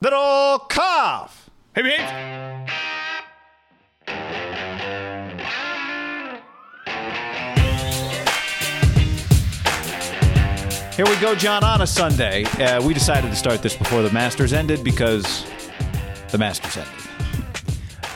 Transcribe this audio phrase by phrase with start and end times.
[0.00, 1.50] Little cough.
[1.74, 2.00] Hey, behave.
[10.96, 12.44] Here we go, John, on a Sunday.
[12.44, 15.44] Uh, we decided to start this before the Masters ended because
[16.30, 16.92] the Masters ended.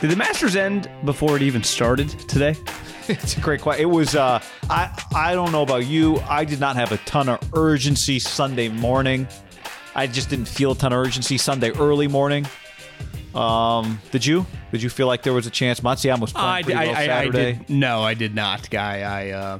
[0.01, 2.55] Did the Masters end before it even started today?
[3.11, 3.81] It's a great question.
[3.81, 4.39] It was, uh,
[4.69, 6.19] I, I don't know about you.
[6.29, 9.27] I did not have a ton of urgency Sunday morning.
[9.95, 12.45] I just didn't feel a ton of urgency Sunday early morning.
[13.35, 14.45] Um, did you?
[14.71, 15.79] Did you feel like there was a chance?
[15.81, 17.53] Matsuyama was playing I, pretty I, well I, I Saturday.
[17.53, 17.69] did.
[17.69, 19.01] No, I did not, guy.
[19.01, 19.59] I, uh,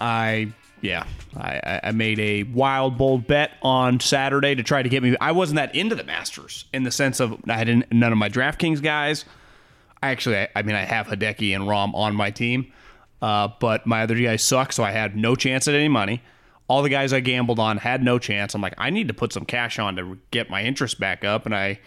[0.00, 4.88] I, yeah, I, I- I made a wild, bold bet on Saturday to try to
[4.88, 5.16] get me.
[5.20, 8.28] I wasn't that into the Masters in the sense of I had none of my
[8.28, 9.24] DraftKings guys.
[10.02, 12.72] I actually, I, I mean, I have Hideki and Rahm on my team,
[13.22, 16.22] uh, but my other guys suck, so I had no chance at any money.
[16.68, 18.54] All the guys I gambled on had no chance.
[18.54, 21.46] I'm like, I need to put some cash on to get my interest back up,
[21.46, 21.78] and I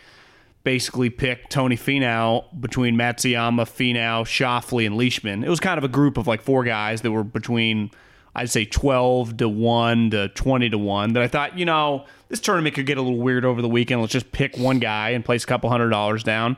[0.63, 5.43] basically picked Tony Finau between Matsuyama, Finau, Schauffele, and Leishman.
[5.43, 7.91] It was kind of a group of like four guys that were between,
[8.35, 11.13] I'd say, 12 to 1 to 20 to 1.
[11.13, 14.01] That I thought, you know, this tournament could get a little weird over the weekend.
[14.01, 16.57] Let's just pick one guy and place a couple hundred dollars down.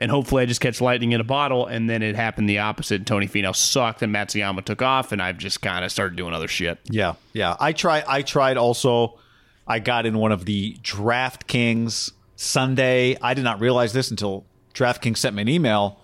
[0.00, 1.66] And hopefully I just catch lightning in a bottle.
[1.66, 3.04] And then it happened the opposite.
[3.06, 5.12] Tony Finau sucked and Matsuyama took off.
[5.12, 6.78] And I've just kind of started doing other shit.
[6.86, 7.54] Yeah, yeah.
[7.60, 8.02] I try.
[8.08, 9.18] I tried also.
[9.66, 13.16] I got in one of the DraftKings Sunday.
[13.20, 14.44] I did not realize this until
[14.74, 16.00] DraftKings sent me an email.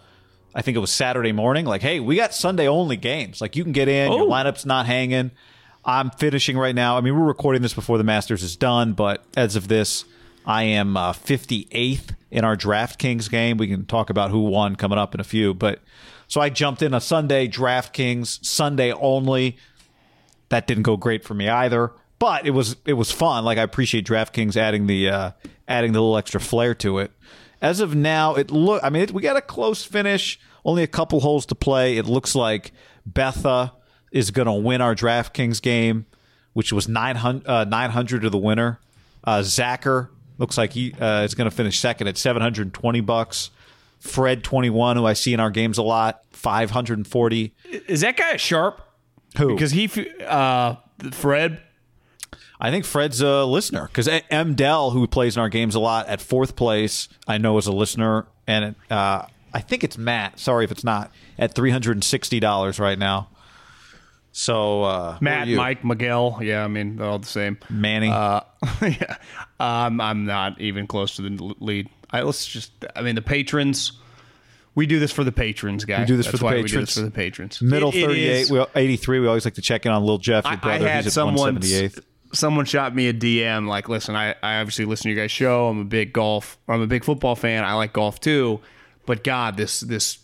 [0.55, 1.67] I think it was Saturday morning.
[1.67, 3.41] Like, hey, we got Sunday only games.
[3.41, 4.13] Like, you can get in.
[4.13, 4.29] Your Oh.
[4.29, 5.31] lineup's not hanging.
[5.85, 6.97] I'm finishing right now.
[6.97, 10.05] I mean, we're recording this before the Masters is done, but as of this,
[10.47, 13.57] I am uh, 58th in our DraftKings game.
[13.57, 15.55] We can talk about who won coming up in a few.
[15.55, 15.81] But
[16.29, 19.57] so I jumped in a Sunday DraftKings Sunday only.
[20.49, 23.45] That didn't go great for me either, but it was it was fun.
[23.45, 25.31] Like I appreciate DraftKings adding the uh,
[25.67, 27.11] adding the little extra flair to it.
[27.61, 28.83] As of now, it look.
[28.85, 30.39] I mean, it, we got a close finish.
[30.65, 31.97] Only a couple holes to play.
[31.97, 32.73] It looks like
[33.05, 33.73] Betha
[34.13, 36.07] is going to win our DraftKings game,
[36.55, 38.81] which was 900, uh, 900 to the winner.
[39.23, 43.51] Uh, Zacher looks like he uh, is going to finish second at 720 bucks.
[43.99, 47.55] Fred 21, who I see in our games a lot, 540.
[47.89, 48.81] Is that guy a sharp?
[49.39, 49.55] Who?
[49.55, 49.91] Because he,
[50.21, 50.77] uh,
[51.13, 51.63] Fred.
[52.61, 54.55] I think Fred's a listener because M.
[54.55, 57.73] Dell, who plays in our games a lot, at fourth place, I know is a
[57.73, 60.39] listener, and uh, I think it's Matt.
[60.39, 63.29] Sorry if it's not at three hundred and sixty dollars right now.
[64.39, 65.57] So uh, Matt, you?
[65.57, 66.41] Mike, Miguel.
[66.43, 67.57] Yeah, I mean, they're all the same.
[67.71, 68.11] Manny.
[68.11, 68.41] Uh,
[68.83, 69.17] yeah,
[69.59, 71.89] um, I'm not even close to the lead.
[72.11, 73.93] I, let's just, I mean, the patrons.
[74.75, 76.01] We do this for the patrons, guys.
[76.01, 76.89] We do this That's for the why We do patrons.
[76.89, 77.63] this for the patrons.
[77.63, 79.21] Middle It- it thirty eight, we, eighty three.
[79.21, 80.87] We always like to check in on little Jeff, your I, I brother.
[80.89, 82.01] had He's someone seventy eighth.
[82.35, 85.69] someone shot me a DM like, listen, I, I obviously listen to your guys' show.
[85.69, 87.65] I'm a big golf, or I'm a big football fan.
[87.65, 88.61] I like golf too,
[89.07, 90.19] but God, this this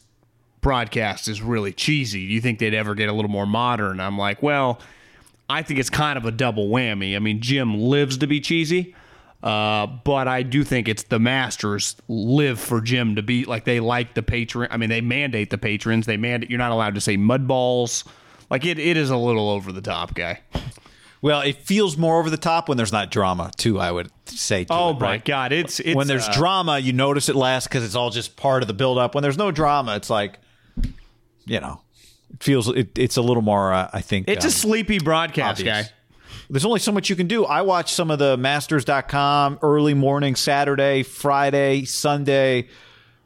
[0.63, 2.27] broadcast is really cheesy.
[2.27, 4.01] Do you think they'd ever get a little more modern?
[4.01, 4.81] I'm like, well,
[5.51, 7.15] I think it's kind of a double whammy.
[7.15, 8.95] I mean, Jim lives to be cheesy.
[9.43, 13.81] Uh, but I do think it's the masters live for Jim to be like they
[13.81, 14.69] like the patron.
[14.71, 16.07] I mean, they mandate the patrons.
[16.07, 18.05] They mandate you're not allowed to say mud balls.
[18.51, 20.41] Like it, it is a little over the top, guy.
[21.23, 23.81] Well, it feels more over the top when there's not drama, too.
[23.81, 24.65] I would say.
[24.65, 25.25] To Oh it, my right?
[25.25, 25.53] God!
[25.53, 28.63] It's, it's when there's uh, drama, you notice it last because it's all just part
[28.63, 29.15] of the build up.
[29.15, 30.39] When there's no drama, it's like,
[31.47, 31.81] you know,
[32.33, 33.73] it feels it, it's a little more.
[33.73, 35.89] Uh, I think It's um, a sleepy broadcast, obvious.
[35.89, 35.93] guy.
[36.51, 37.45] There's only so much you can do.
[37.45, 42.69] I watch some of the Masters.com early morning, Saturday, Friday, Sunday.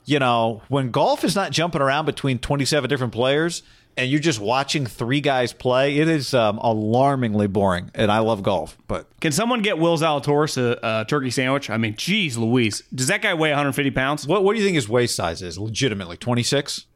[0.04, 3.64] You know, when golf is not jumping around between 27 different players
[3.96, 7.90] and you're just watching three guys play, it is um, alarmingly boring.
[7.94, 11.70] And I love golf, but Can someone get Will Zalatoris a, a turkey sandwich?
[11.70, 14.26] I mean, geez, Louise, does that guy weigh 150 pounds?
[14.28, 15.58] what what do you think his waist size is?
[15.58, 16.86] Legitimately, 26.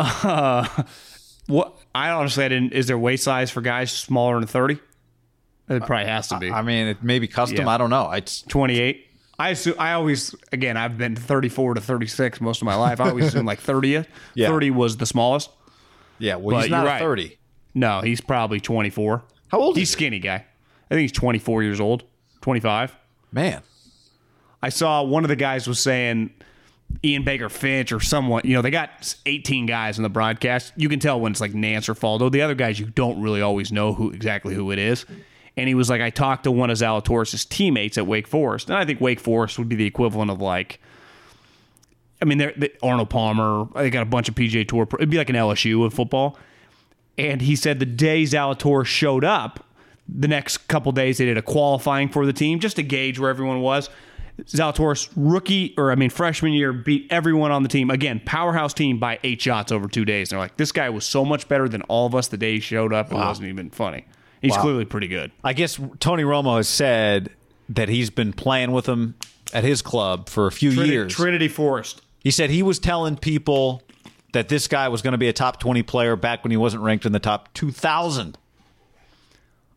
[0.00, 0.66] Uh,
[1.46, 1.76] what?
[1.94, 2.72] I honestly, I didn't.
[2.72, 4.78] Is there waist size for guys smaller than 30?
[5.68, 6.50] It probably has to be.
[6.50, 7.58] I mean, it may be custom.
[7.58, 7.68] Yeah.
[7.68, 8.10] I don't know.
[8.12, 9.06] It's 28.
[9.38, 13.00] I assume, I always again I've been 34 to 36 most of my life.
[13.00, 14.06] I always assume like 30th.
[14.34, 14.48] Yeah.
[14.48, 15.50] 30 was the smallest.
[16.18, 16.36] yeah.
[16.36, 17.00] Well, But he's not you're right.
[17.00, 17.38] 30.
[17.74, 19.24] No, he's probably 24.
[19.48, 19.98] How old He's is he?
[19.98, 20.44] skinny guy.
[20.90, 22.04] I think he's 24 years old.
[22.42, 22.94] 25.
[23.32, 23.62] Man,
[24.62, 26.30] I saw one of the guys was saying
[27.02, 30.72] Ian Baker Finch or someone, you know, they got 18 guys in the broadcast.
[30.76, 32.30] You can tell when it's like Nance or Faldo.
[32.30, 35.06] The other guys, you don't really always know who exactly who it is.
[35.56, 38.68] And he was like, I talked to one of Zalatoris' teammates at Wake Forest.
[38.68, 40.80] And I think Wake Forest would be the equivalent of like,
[42.20, 44.88] I mean, they're, they, Arnold Palmer, they got a bunch of PGA Tour.
[44.94, 46.38] It'd be like an LSU of football.
[47.16, 49.64] And he said the day Zalatoris showed up,
[50.08, 53.30] the next couple days they did a qualifying for the team just to gauge where
[53.30, 53.88] everyone was.
[54.42, 58.98] Zalatoris rookie or I mean freshman year beat everyone on the team again powerhouse team
[58.98, 60.30] by eight shots over two days.
[60.30, 62.60] they're like this guy was so much better than all of us the day he
[62.60, 63.12] showed up.
[63.12, 64.06] It wasn't even funny.
[64.42, 65.32] He's clearly pretty good.
[65.42, 67.30] I guess Tony Romo has said
[67.70, 69.14] that he's been playing with him
[69.54, 71.14] at his club for a few years.
[71.14, 72.02] Trinity Forest.
[72.18, 73.82] He said he was telling people
[74.32, 76.82] that this guy was going to be a top 20 player back when he wasn't
[76.82, 78.36] ranked in the top 2,000.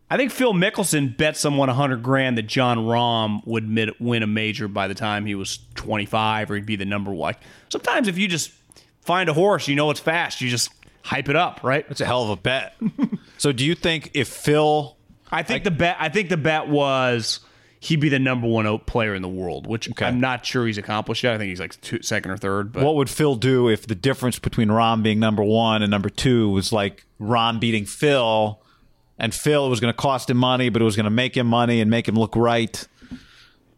[0.10, 4.24] I think Phil Mickelson bet someone a hundred grand that Jon Rahm would mid- win
[4.24, 7.36] a major by the time he was twenty five, or he'd be the number one.
[7.70, 8.52] Sometimes if you just
[9.02, 10.40] find a horse, you know it's fast.
[10.42, 10.72] You just
[11.04, 11.88] hype it up, right?
[11.88, 12.76] That's a hell of a bet.
[13.38, 14.98] so do you think if Phil
[15.32, 15.98] I think the bet.
[16.00, 17.42] I think the bet was
[17.80, 20.06] he'd be the number one player in the world, which Okay.
[20.06, 21.34] I'm not sure he's accomplished yet.
[21.34, 22.72] I think he's like two, second or third.
[22.72, 26.10] But what would Phil do if the difference between Rahm being number 1 and number
[26.10, 28.60] 2 was like Rahm beating Phil
[29.18, 31.48] and Phil was going to cost him money but it was going to make him
[31.48, 32.88] money and make him look right?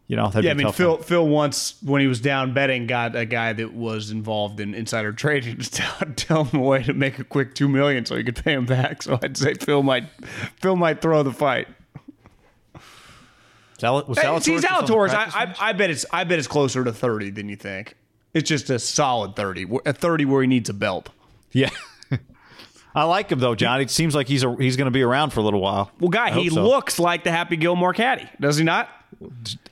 [0.10, 0.72] You know, yeah, I mean.
[0.72, 0.98] Phil.
[0.98, 5.14] Phil once when he was down betting got a guy that was involved in insider
[5.14, 8.24] trading to tell, tell him a way to make a quick two million so he
[8.24, 9.04] could pay him back.
[9.04, 10.10] So I'd say Phil might
[10.62, 11.68] Phil might throw the fight.
[13.78, 15.44] Sal- was Hey, see, just on the Zalatoris, practice I.
[15.44, 17.96] I, I bet it's I bet it's closer to thirty than you think.
[18.34, 21.10] It's just a solid thirty, a thirty where he needs a belt.
[21.52, 21.70] Yeah.
[23.00, 23.82] I like him though, John.
[23.82, 25.92] It seems like he's a, he's going to be around for a little while.
[26.00, 26.64] Well, guy, he so.
[26.64, 28.90] looks like the Happy Gilmore caddy, does he not?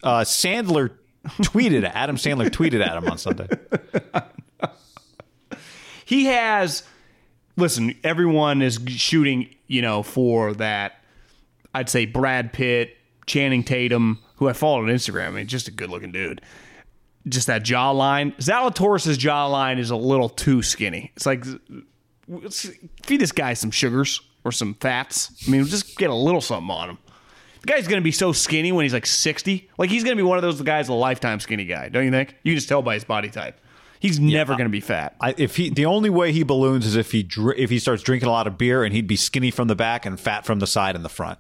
[0.04, 0.92] Uh, Sandler
[1.26, 3.48] tweeted Adam Sandler tweeted at him on Sunday.
[6.08, 6.84] He has.
[7.58, 11.04] Listen, everyone is shooting, you know, for that.
[11.74, 15.28] I'd say Brad Pitt, Channing Tatum, who I follow on Instagram.
[15.28, 16.42] I mean, just a good-looking dude.
[17.28, 18.34] Just that jawline.
[18.38, 21.12] Zalatoris' jawline is a little too skinny.
[21.18, 21.44] It's like
[22.28, 22.70] let's
[23.04, 25.32] feed this guy some sugars or some fats.
[25.48, 26.98] I mean, just get a little something on him.
[27.62, 29.70] The guy's going to be so skinny when he's like 60.
[29.78, 32.12] Like, he's going to be one of those guys, a lifetime skinny guy, don't you
[32.12, 32.36] think?
[32.44, 33.60] You can just tell by his body type.
[34.00, 35.16] He's never going to be fat.
[35.20, 38.04] I, if he the only way he balloons is if he dr- if he starts
[38.04, 40.60] drinking a lot of beer and he'd be skinny from the back and fat from
[40.60, 41.40] the side and the front.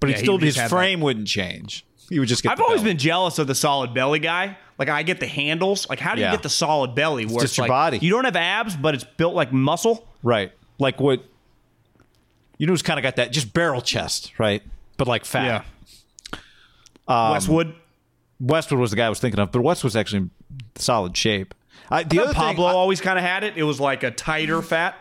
[0.00, 1.86] But Yeah, he'd he still his frame wouldn't change.
[2.08, 2.52] He would just get.
[2.52, 2.90] I've always belly.
[2.90, 4.58] been jealous of the solid belly guy.
[4.78, 5.88] Like, I get the handles.
[5.88, 6.32] Like, how do you Yeah.
[6.32, 7.98] get the solid belly where just it's your like, body.
[7.98, 10.06] You don't have abs, but it's built like muscle?
[10.22, 11.22] right, like what
[12.58, 14.62] you know, who's kind of got that just barrel chest, right?
[14.96, 15.64] But like fat.
[17.08, 17.74] Um, Westwood.
[18.40, 20.30] Westwood was the guy I was thinking of, but Westwood was actually in
[20.76, 21.54] solid shape.
[21.90, 23.56] I, the other thing, Pablo I- always kind of had it.
[23.56, 24.96] It was like a tighter fat.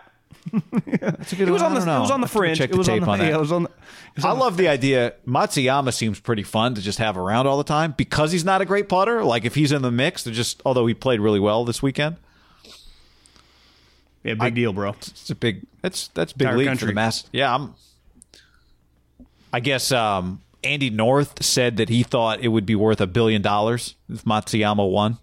[0.51, 1.73] That's a good It was one.
[1.73, 1.85] on the.
[1.85, 2.57] don't It was on the I'll have to fringe.
[2.57, 3.09] Check it the was on tape the.
[3.11, 3.29] on that.
[3.29, 3.63] Yeah, it was on.
[3.63, 5.13] The, it was I on love the idea.
[5.27, 8.65] Matsuyama seems pretty fun to just have around all the time because he's not a
[8.65, 9.23] great putter.
[9.23, 12.17] Like if he's in the mix, they're just although he played really well this weekend.
[14.23, 14.91] Yeah, big deal, bro.
[14.91, 16.87] It's a big that's that's big Entire league for country.
[16.87, 17.25] the mass.
[17.33, 17.75] Yeah, I'm.
[19.51, 23.41] I guess um, Andy North said that he thought it would be worth a billion
[23.41, 25.17] dollars if Matsuyama won.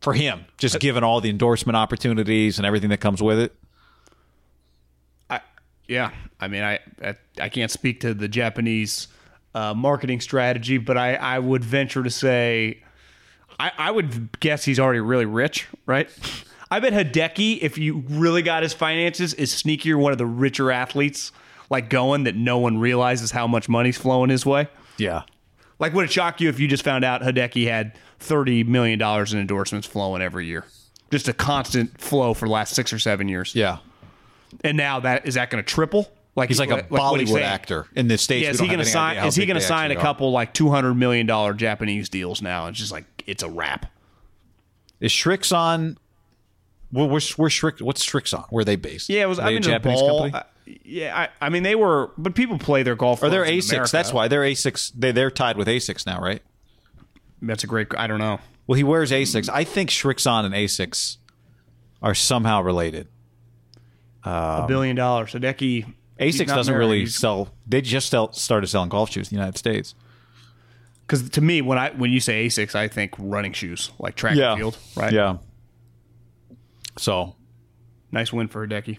[0.00, 3.54] For him, just given all the endorsement opportunities and everything that comes with it.
[5.88, 9.08] Yeah, I mean, I, I I can't speak to the Japanese
[9.54, 12.82] uh, marketing strategy, but I I would venture to say,
[13.58, 16.08] I I would guess he's already really rich, right?
[16.70, 20.70] I bet Hideki, if you really got his finances, is sneakier one of the richer
[20.70, 21.32] athletes
[21.70, 24.68] like going that no one realizes how much money's flowing his way.
[24.98, 25.22] Yeah,
[25.78, 29.32] Like, would it shock you if you just found out Hideki had thirty million dollars
[29.32, 30.64] in endorsements flowing every year?
[31.10, 33.54] Just a constant flow for the last six or seven years.
[33.54, 33.78] yeah.
[34.64, 36.10] And now that is that going to triple?
[36.34, 38.44] Like He's like a he's Bollywood actor in the states.
[38.44, 39.26] Yeah, is he going to sign?
[39.26, 40.00] Is he going to sign a actually are.
[40.02, 42.68] couple like two hundred million dollar Japanese deals now?
[42.68, 43.86] It's just like it's a wrap.
[45.00, 45.98] Is Srixon on?
[46.92, 47.82] Well, where's, where's Srixon?
[47.82, 48.44] What's Srixon on?
[48.50, 49.08] Where are they based?
[49.08, 49.38] Yeah, it was.
[49.38, 50.30] Are I mean, Japanese ball.
[50.30, 50.44] company?
[50.66, 53.22] uh, yeah, I, I mean they were, but people play their golf.
[53.22, 53.90] Or they're clubs Asics.
[53.90, 54.92] That's why they're Asics.
[54.94, 56.42] They they're tied with Asics now, right?
[57.42, 57.88] That's a great.
[57.96, 58.38] I don't know.
[58.66, 59.48] Well, he wears Asics.
[59.48, 61.16] I think Srixon and Asics
[62.02, 63.08] are somehow related.
[64.28, 65.32] A billion dollars.
[65.32, 65.94] Hideki.
[66.20, 66.84] Asics doesn't married.
[66.86, 67.50] really sell.
[67.66, 69.94] They just sell, started selling golf shoes in the United States.
[71.06, 74.36] Because to me, when I when you say Asics, I think running shoes, like track
[74.36, 75.12] and field, right?
[75.12, 75.38] Yeah.
[76.98, 77.36] So,
[78.10, 78.98] Nice win for Hideki.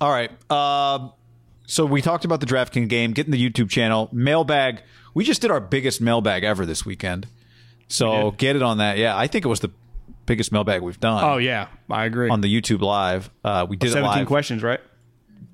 [0.00, 0.30] all right.
[0.50, 1.12] Um,
[1.66, 4.82] so we talked about the DraftKings game, getting the YouTube channel, mailbag.
[5.14, 7.26] We just did our biggest mailbag ever this weekend.
[7.88, 8.96] So get it on that.
[8.98, 9.70] Yeah, I think it was the
[10.26, 11.22] biggest mailbag we've done.
[11.24, 12.30] Oh yeah, I agree.
[12.30, 13.30] on the YouTube live.
[13.44, 14.80] Uh, we did it Seventeen live, questions, right?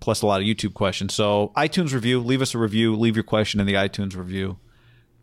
[0.00, 1.14] plus a lot of YouTube questions.
[1.14, 4.58] So iTunes review, leave us a review, leave your question in the iTunes review,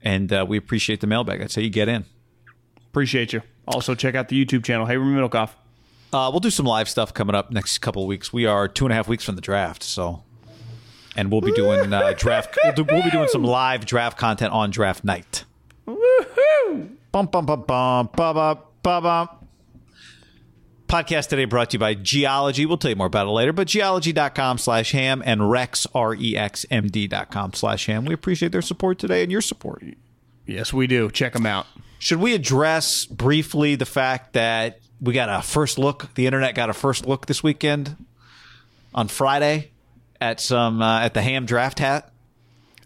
[0.02, 1.40] and uh, we appreciate the mailbag.
[1.40, 2.06] That's how you get in.
[2.88, 3.42] Appreciate you.
[3.68, 5.52] Also, check out the YouTube channel, Hey Middlekauff.
[6.14, 8.32] Uh, we'll do some live stuff coming up next couple of weeks.
[8.32, 10.24] We are two and a half weeks from the draft, so
[11.16, 12.58] and we'll be doing uh, draft.
[12.64, 15.46] We'll, do, we'll be doing some live draft content on draft night.
[15.88, 16.96] Woohoo!
[17.12, 19.30] Bum bum bum bum bum bum bum.
[20.88, 22.68] Podcast today brought to you by Geologie.
[22.68, 27.32] We'll tell you more about it later, but geologie.com slash ham and rex, R-E-X-M-D dot
[27.32, 28.06] com slash ham.
[28.06, 29.84] We appreciate their support today and your support.
[30.46, 31.10] Yes, we do.
[31.10, 31.66] Check them out.
[31.98, 36.14] Should we address briefly the fact that we got a first look?
[36.14, 37.96] The internet got a first look this weekend
[38.94, 39.72] on Friday
[40.22, 42.12] at some uh, at the Ham Draft Hat.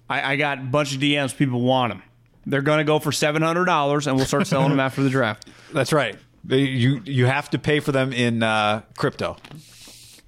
[0.09, 1.35] I, I got a bunch of DMs.
[1.35, 2.03] People want them.
[2.45, 5.09] They're going to go for seven hundred dollars, and we'll start selling them after the
[5.09, 5.47] draft.
[5.73, 6.17] That's right.
[6.43, 9.37] They, you you have to pay for them in uh, crypto.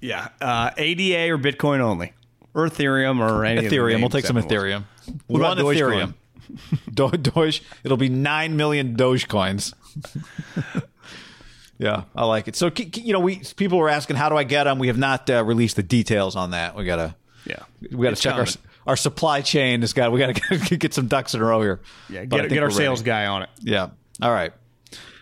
[0.00, 2.12] Yeah, uh, ADA or Bitcoin only,
[2.54, 4.00] or Ethereum or any Ethereum.
[4.00, 4.36] We'll take some.
[4.36, 4.84] Ethereum.
[5.26, 6.14] What about Ethereum.
[6.94, 7.62] Do- Doge.
[7.82, 9.74] It'll be nine million Doge coins.
[11.78, 12.56] yeah, I like it.
[12.56, 14.78] So you know, we people were asking, how do I get them?
[14.78, 16.76] We have not uh, released the details on that.
[16.76, 17.16] We gotta.
[17.46, 18.46] Yeah, We got to It's check coming.
[18.48, 18.52] our
[18.96, 19.80] supply chain.
[19.80, 20.34] Has got we got
[20.66, 21.80] to get some ducks in a row here.
[22.08, 23.10] Yeah, get, get our sales ready.
[23.10, 23.48] guy on it.
[23.60, 23.90] Yeah.
[24.20, 24.52] All right.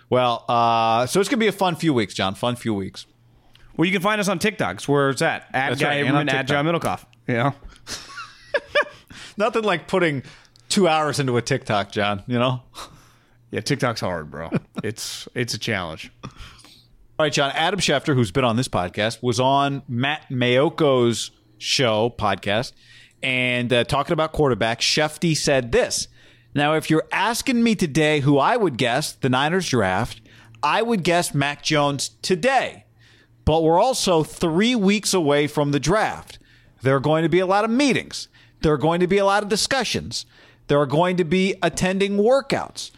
[0.09, 2.35] Well, uh, so it's gonna be a fun few weeks, John.
[2.35, 3.07] Fun few weeks.
[3.77, 4.77] Well, you can find us on TikTok.
[4.77, 5.43] It's where it's at.
[5.53, 7.05] At That's Guy right, and on at John Middlekauff.
[7.27, 7.53] Yeah.
[9.37, 10.23] Nothing like putting
[10.69, 12.25] two hours into a TikTok, John.
[12.27, 12.63] You know.
[13.51, 14.51] Yeah, TikTok's hard, bro.
[14.83, 16.11] it's it's a challenge.
[16.25, 16.31] All
[17.21, 17.53] right, John.
[17.55, 22.73] Adam Schefter, who's been on this podcast, was on Matt Maiocco's show podcast
[23.23, 26.09] and uh, talking about quarterback, Shefty said this.
[26.55, 30.21] Now, if you're asking me today who I would guess the Niners draft,
[30.63, 32.85] I would guess Mac Jones today.
[33.45, 36.39] But we're also three weeks away from the draft.
[36.83, 38.29] There are going to be a lot of meetings.
[38.63, 40.27] There are going to be a lot of discussions.
[40.67, 42.91] There are going to be attending workouts.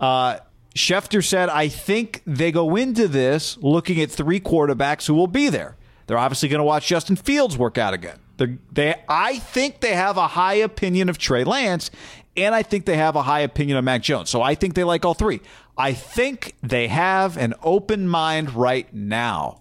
[0.00, 0.38] Uh,
[0.74, 5.48] Schefter said, I think they go into this looking at three quarterbacks who will be
[5.48, 5.76] there.
[6.06, 8.18] They're obviously going to watch Justin Fields work out again.
[8.36, 11.90] They, I think they have a high opinion of Trey Lance,
[12.36, 14.28] and I think they have a high opinion of Mac Jones.
[14.28, 15.40] So I think they like all three.
[15.78, 19.60] I think they have an open mind right now.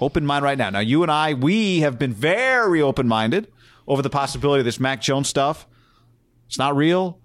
[0.00, 0.70] Open mind right now.
[0.70, 3.48] Now, you and I, we have been very open minded
[3.86, 5.66] over the possibility of this Mac Jones stuff.
[6.46, 7.20] It's not real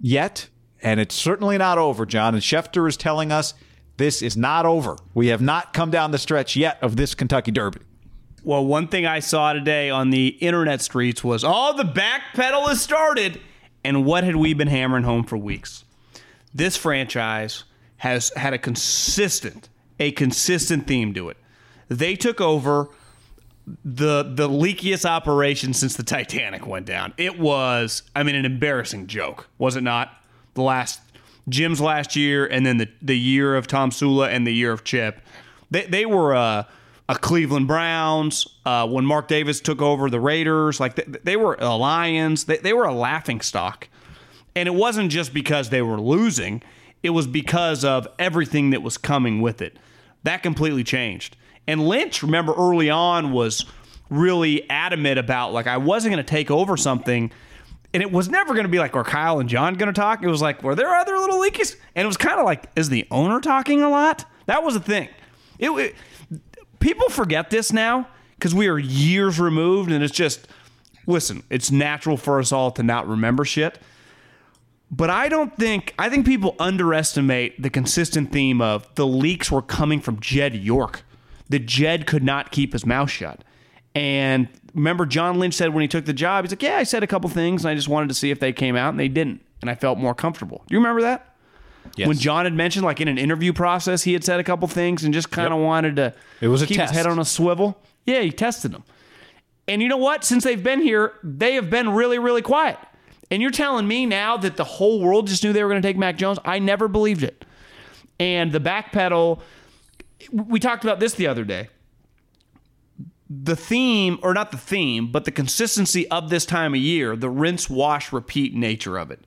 [0.00, 0.48] yet,
[0.82, 2.34] and it's certainly not over, John.
[2.34, 3.54] And Schefter is telling us
[3.96, 4.96] this is not over.
[5.14, 7.80] We have not come down the stretch yet of this Kentucky Derby.
[8.44, 12.20] Well, one thing I saw today on the internet streets was all oh, the back
[12.34, 13.40] pedal has started.
[13.82, 15.84] And what had we been hammering home for weeks?
[16.54, 17.64] This franchise
[17.98, 21.38] has had a consistent, a consistent theme to it.
[21.88, 22.88] They took over
[23.66, 27.14] the the leakiest operation since the Titanic went down.
[27.16, 30.12] It was, I mean, an embarrassing joke, was it not?
[30.52, 31.00] The last
[31.48, 35.20] Jim's last year, and then the the year of Tomsula and the year of Chip.
[35.70, 36.68] They they were a,
[37.08, 40.80] a Cleveland Browns uh, when Mark Davis took over the Raiders.
[40.80, 42.44] Like they, they were a Lions.
[42.44, 43.88] They, they were a laughing stock,
[44.56, 46.62] and it wasn't just because they were losing.
[47.02, 49.76] It was because of everything that was coming with it.
[50.22, 51.36] That completely changed.
[51.66, 53.66] And Lynch, remember early on, was
[54.10, 57.30] really adamant about like I wasn't going to take over something.
[57.92, 60.20] And it was never going to be like, are Kyle and John going to talk?
[60.20, 61.76] It was like, were there other little leakies?
[61.94, 64.24] And it was kind of like, is the owner talking a lot?
[64.46, 65.08] That was the thing.
[65.60, 65.94] It, it
[66.84, 70.46] people forget this now because we are years removed, and it's just
[71.06, 71.42] listen.
[71.48, 73.78] It's natural for us all to not remember shit.
[74.90, 79.62] But I don't think I think people underestimate the consistent theme of the leaks were
[79.62, 81.02] coming from Jed York
[81.48, 83.42] that Jed could not keep his mouth shut.
[83.94, 87.02] And remember, John Lynch said when he took the job, he's like, Yeah, I said
[87.02, 89.08] a couple things and I just wanted to see if they came out, and they
[89.08, 89.40] didn't.
[89.62, 90.62] And I felt more comfortable.
[90.68, 91.33] Do you remember that?
[91.96, 92.08] Yes.
[92.08, 95.04] When John had mentioned, like in an interview process, he had said a couple things
[95.04, 95.66] and just kind of yep.
[95.66, 96.92] wanted to it was a keep test.
[96.92, 97.80] his head on a swivel.
[98.04, 98.84] Yeah, he tested them.
[99.68, 100.24] And you know what?
[100.24, 102.78] Since they've been here, they have been really, really quiet.
[103.30, 105.88] And you're telling me now that the whole world just knew they were going to
[105.88, 106.38] take Mac Jones?
[106.44, 107.44] I never believed it.
[108.20, 109.40] And the backpedal
[110.32, 111.68] we talked about this the other day.
[113.28, 117.30] The theme, or not the theme, but the consistency of this time of year, the
[117.30, 119.20] rinse, wash, repeat nature of it.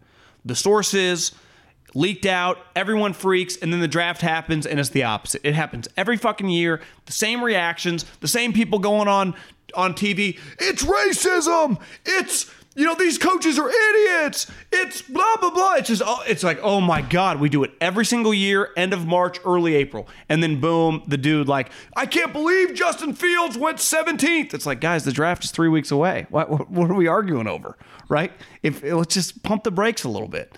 [0.45, 1.33] The sources
[1.93, 5.41] leaked out, everyone freaks, and then the draft happens, and it's the opposite.
[5.43, 6.81] It happens every fucking year.
[7.05, 9.35] The same reactions, the same people going on
[9.75, 10.39] on TV.
[10.59, 11.79] It's racism.
[12.05, 14.45] It's you know, these coaches are idiots.
[14.71, 15.73] It's blah blah blah.
[15.75, 18.93] It's just oh, it's like, oh my god, we do it every single year, end
[18.93, 23.57] of March, early April, and then boom, the dude like, I can't believe Justin Fields
[23.57, 24.53] went 17th.
[24.53, 26.27] It's like, guys, the draft is three weeks away.
[26.29, 27.77] What what, what are we arguing over,
[28.09, 28.31] right?
[28.61, 30.55] If let's just pump the brakes a little bit,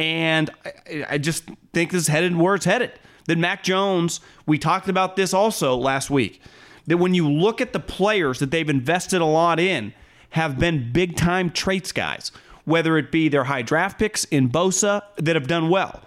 [0.00, 2.92] and I, I just think this is headed where it's headed.
[3.26, 6.40] Then Mac Jones, we talked about this also last week.
[6.86, 9.92] That when you look at the players that they've invested a lot in
[10.30, 12.32] have been big time traits guys,
[12.64, 16.00] whether it be their high draft picks in Bosa that have done well.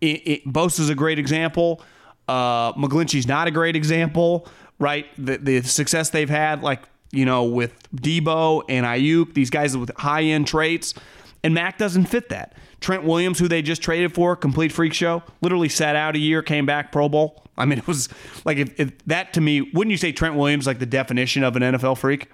[0.00, 1.82] It, it, Bosa's a great example.
[2.28, 4.46] Uh, McGlinchey's not a great example,
[4.78, 5.06] right?
[5.18, 9.90] The, the success they've had, like, you know, with Debo and Aiyuk, these guys with
[9.96, 10.94] high end traits.
[11.42, 12.54] And Mac doesn't fit that.
[12.82, 16.42] Trent Williams, who they just traded for, complete freak show, literally sat out a year,
[16.42, 17.44] came back Pro Bowl.
[17.56, 18.08] I mean, it was
[18.44, 21.56] like if, if that to me, wouldn't you say Trent Williams like the definition of
[21.56, 22.28] an NFL freak?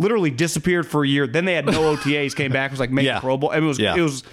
[0.00, 1.26] literally disappeared for a year.
[1.26, 3.20] Then they had no OTAs, came back, was like make yeah.
[3.20, 3.50] Pro Bowl.
[3.50, 3.94] I mean, it was yeah.
[3.94, 4.24] it was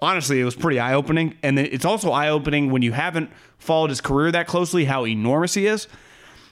[0.00, 3.90] honestly it was pretty eye opening, and it's also eye opening when you haven't followed
[3.90, 5.86] his career that closely, how enormous he is.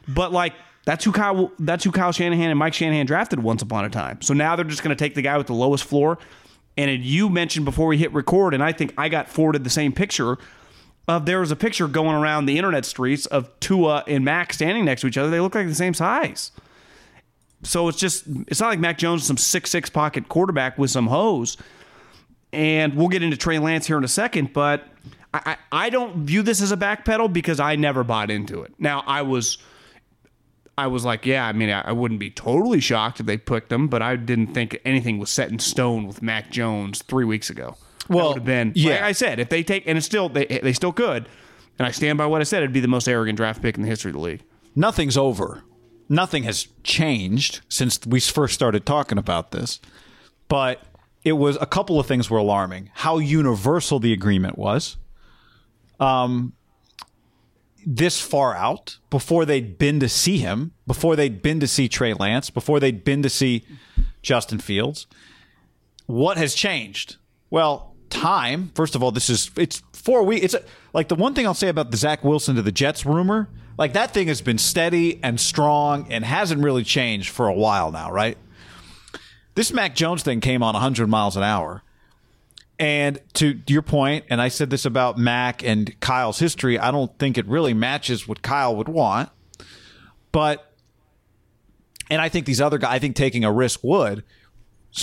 [0.07, 0.53] But like
[0.85, 4.22] that's who Kyle that's who Kyle Shanahan and Mike Shanahan drafted once upon a time.
[4.22, 6.18] So now they're just going to take the guy with the lowest floor.
[6.79, 9.93] And you mentioned before we hit record, and I think I got forwarded the same
[9.93, 10.38] picture
[11.09, 14.85] of there was a picture going around the internet streets of Tua and Mac standing
[14.85, 15.29] next to each other.
[15.29, 16.53] They look like the same size.
[17.64, 20.93] So it's just it's not like Mac Jones is some six six pocket quarterback with
[20.93, 21.57] some hose.
[22.53, 24.87] And we'll get into Trey Lance here in a second, but
[25.35, 28.73] I, I, I don't view this as a backpedal because I never bought into it.
[28.79, 29.59] Now I was
[30.79, 33.73] I was like, yeah, I mean, I, I wouldn't be totally shocked if they picked
[33.73, 37.51] him, but I didn't think anything was set in stone with Mac Jones three weeks
[37.51, 37.77] ago.
[38.09, 38.93] Well, been, yeah.
[38.93, 41.29] Like I said, if they take, and it's still they they still could,
[41.79, 42.62] And I stand by what I said.
[42.62, 44.43] It'd be the most arrogant draft pick in the history of the league.
[44.75, 45.62] Nothing's over.
[46.09, 49.81] Nothing has changed since we first started talking about this.
[50.49, 50.83] But
[51.25, 52.91] it was a couple of things were alarming.
[52.95, 54.97] How universal the agreement was.
[56.01, 56.55] Um,
[57.90, 62.12] this far out before they'd been to see him, before they'd been to see Trey
[62.12, 63.64] Lance, before they'd been to see
[64.20, 65.07] Justin Fields.
[66.05, 67.16] What has changed?
[67.48, 68.72] Well, time.
[68.74, 70.44] First of all, this is it's four weeks.
[70.44, 73.07] It's a, like the one thing I'll say about the Zach Wilson to the Jets
[73.07, 73.48] rumor.
[73.79, 77.90] Like that thing has been steady and strong and hasn't really changed for a while
[77.90, 78.37] now, right?
[79.55, 81.83] This Mac Jones thing came on 100 miles an hour.
[82.79, 87.17] And to your point, and I said this about Mac and Kyle's history, I don't
[87.19, 89.31] think it really matches what Kyle would want.
[90.31, 90.73] But,
[92.09, 94.23] and I think these other guys, I think taking a risk would.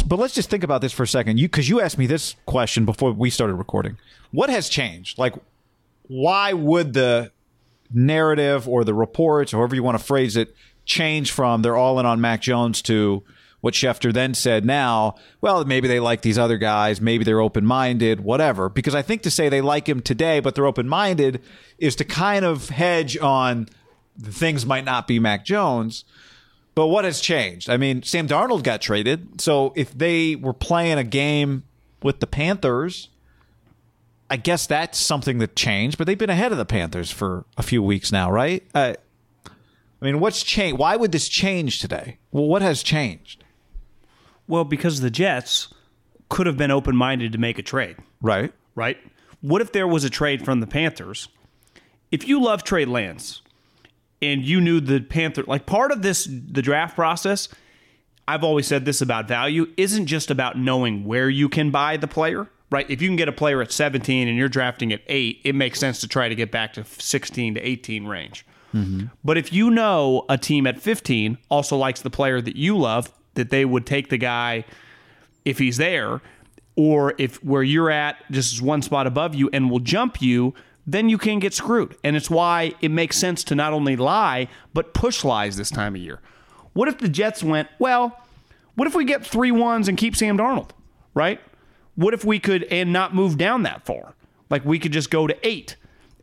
[0.06, 1.38] But let's just think about this for a second.
[1.38, 3.98] You, because you asked me this question before we started recording.
[4.32, 5.18] What has changed?
[5.18, 5.36] Like,
[6.04, 7.32] why would the
[7.92, 12.00] narrative or the reports, or however you want to phrase it, change from they're all
[12.00, 13.24] in on Mac Jones to
[13.66, 17.66] what Schefter then said now, well, maybe they like these other guys, maybe they're open
[17.66, 18.70] minded, whatever.
[18.70, 21.42] Because I think to say they like him today, but they're open minded
[21.80, 23.68] is to kind of hedge on
[24.22, 26.06] things might not be Mac Jones.
[26.76, 27.68] But what has changed?
[27.68, 29.42] I mean, Sam Darnold got traded.
[29.42, 31.64] So if they were playing a game
[32.04, 33.10] with the Panthers,
[34.30, 37.64] I guess that's something that changed, but they've been ahead of the Panthers for a
[37.64, 38.64] few weeks now, right?
[38.76, 38.94] Uh,
[39.48, 40.78] I mean, what's changed?
[40.78, 42.20] Why would this change today?
[42.32, 43.42] Well, what has changed?
[44.48, 45.74] Well, because the Jets
[46.30, 48.54] could have been open minded to make a trade, Right.
[48.76, 48.98] right?
[49.42, 51.28] What if there was a trade from the Panthers?
[52.12, 53.42] If you love Trey Lance
[54.22, 57.48] and you knew the Panther, like part of this, the draft process,
[58.28, 62.08] I've always said this about value, isn't just about knowing where you can buy the
[62.08, 62.90] player, right?
[62.90, 65.80] If you can get a player at 17 and you're drafting at 8, it makes
[65.80, 68.46] sense to try to get back to 16 to 18 range.
[68.74, 69.08] Mm-hmm.
[69.24, 73.12] But if you know a team at 15 also likes the player that you love,
[73.36, 74.66] that they would take the guy
[75.44, 76.22] if he's there,
[76.76, 80.54] or if where you're at just is one spot above you and will jump you,
[80.88, 81.96] then you can get screwed.
[82.04, 85.96] And it's why it makes sense to not only lie, but push lies this time
[85.96, 86.20] of year.
[86.74, 88.20] What if the Jets went, well,
[88.76, 90.72] what if we get three ones and keep Sam Darnold,
[91.14, 91.40] right?
[91.96, 94.14] What if we could and not move down that far?
[94.50, 95.78] Like we could just go to eight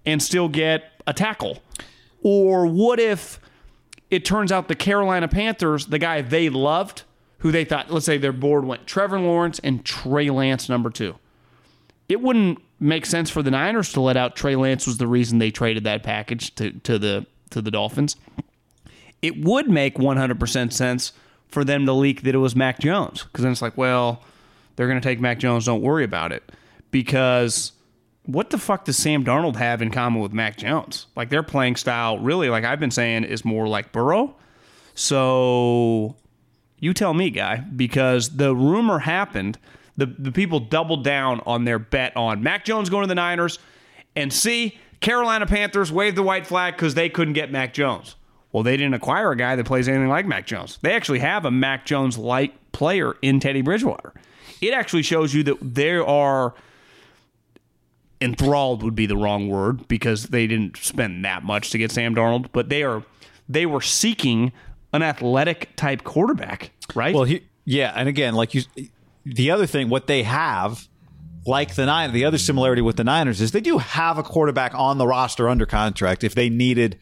[0.05, 1.62] and still get a tackle.
[2.22, 3.40] Or what if
[4.12, 7.05] it turns out the Carolina Panthers, the guy they loved,
[7.38, 11.16] who they thought, let's say their board went Trevor Lawrence and Trey Lance number two.
[12.11, 15.38] It wouldn't make sense for the Niners to let out Trey Lance was the reason
[15.38, 18.16] they traded that package to, to the to the Dolphins.
[19.22, 21.12] It would make 100% sense
[21.48, 24.22] for them to leak that it was Mac Jones because then it's like, well,
[24.77, 25.64] they're going to take Mac Jones.
[25.64, 26.53] Don't worry about it
[26.90, 27.72] because
[28.24, 31.06] what the fuck does Sam Darnold have in common with Mac Jones?
[31.16, 34.37] Like their playing style, really, like I've been saying, is more like Burrow.
[34.94, 36.16] So
[36.78, 39.58] you tell me, guy, because the rumor happened.
[39.96, 43.58] The the people doubled down on their bet on Mac Jones going to the Niners,
[44.16, 48.16] and see Carolina Panthers waved the white flag because they couldn't get Mac Jones.
[48.52, 50.78] Well, they didn't acquire a guy that plays anything like Mac Jones.
[50.82, 54.12] They actually have a Mac Jones like player in Teddy Bridgewater.
[54.61, 56.54] It actually shows you that there are
[58.22, 62.14] enthralled would be the wrong word because they didn't spend that much to get Sam
[62.14, 63.02] Darnold, but they are
[63.48, 64.52] they were seeking
[64.92, 67.14] an athletic type quarterback, right?
[67.14, 68.62] Well, he, yeah, and again, like you,
[69.24, 70.88] the other thing, what they have,
[71.46, 74.74] like the nine, the other similarity with the Niners is they do have a quarterback
[74.74, 76.98] on the roster under contract if they needed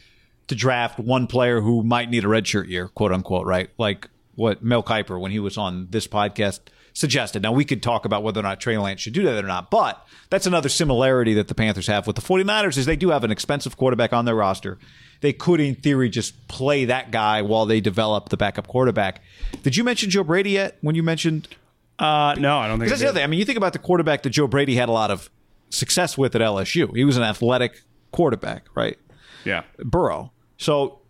[0.48, 3.70] to draft one player who might need a redshirt year, quote unquote, right?
[3.78, 6.60] Like what Mel Kiper when he was on this podcast
[6.92, 7.42] suggested.
[7.42, 9.70] Now we could talk about whether or not Trey Lance should do that or not,
[9.70, 13.24] but that's another similarity that the Panthers have with the 49ers is they do have
[13.24, 14.78] an expensive quarterback on their roster.
[15.20, 19.22] They could in theory just play that guy while they develop the backup quarterback.
[19.62, 21.48] Did you mention Joe Brady yet when you mentioned
[21.98, 22.88] uh, no, I don't think.
[22.88, 23.24] that's the other thing.
[23.24, 25.28] I mean, you think about the quarterback that Joe Brady had a lot of
[25.68, 26.96] success with at LSU.
[26.96, 28.98] He was an athletic quarterback, right?
[29.44, 30.32] Yeah, Burrow.
[30.56, 31.00] So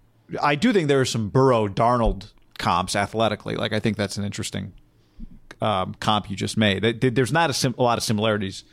[0.42, 3.54] I do think there are some Burrow Darnold comps athletically.
[3.54, 4.72] Like I think that's an interesting
[5.60, 7.00] um, comp you just made.
[7.00, 8.64] There's not a, sim- a lot of similarities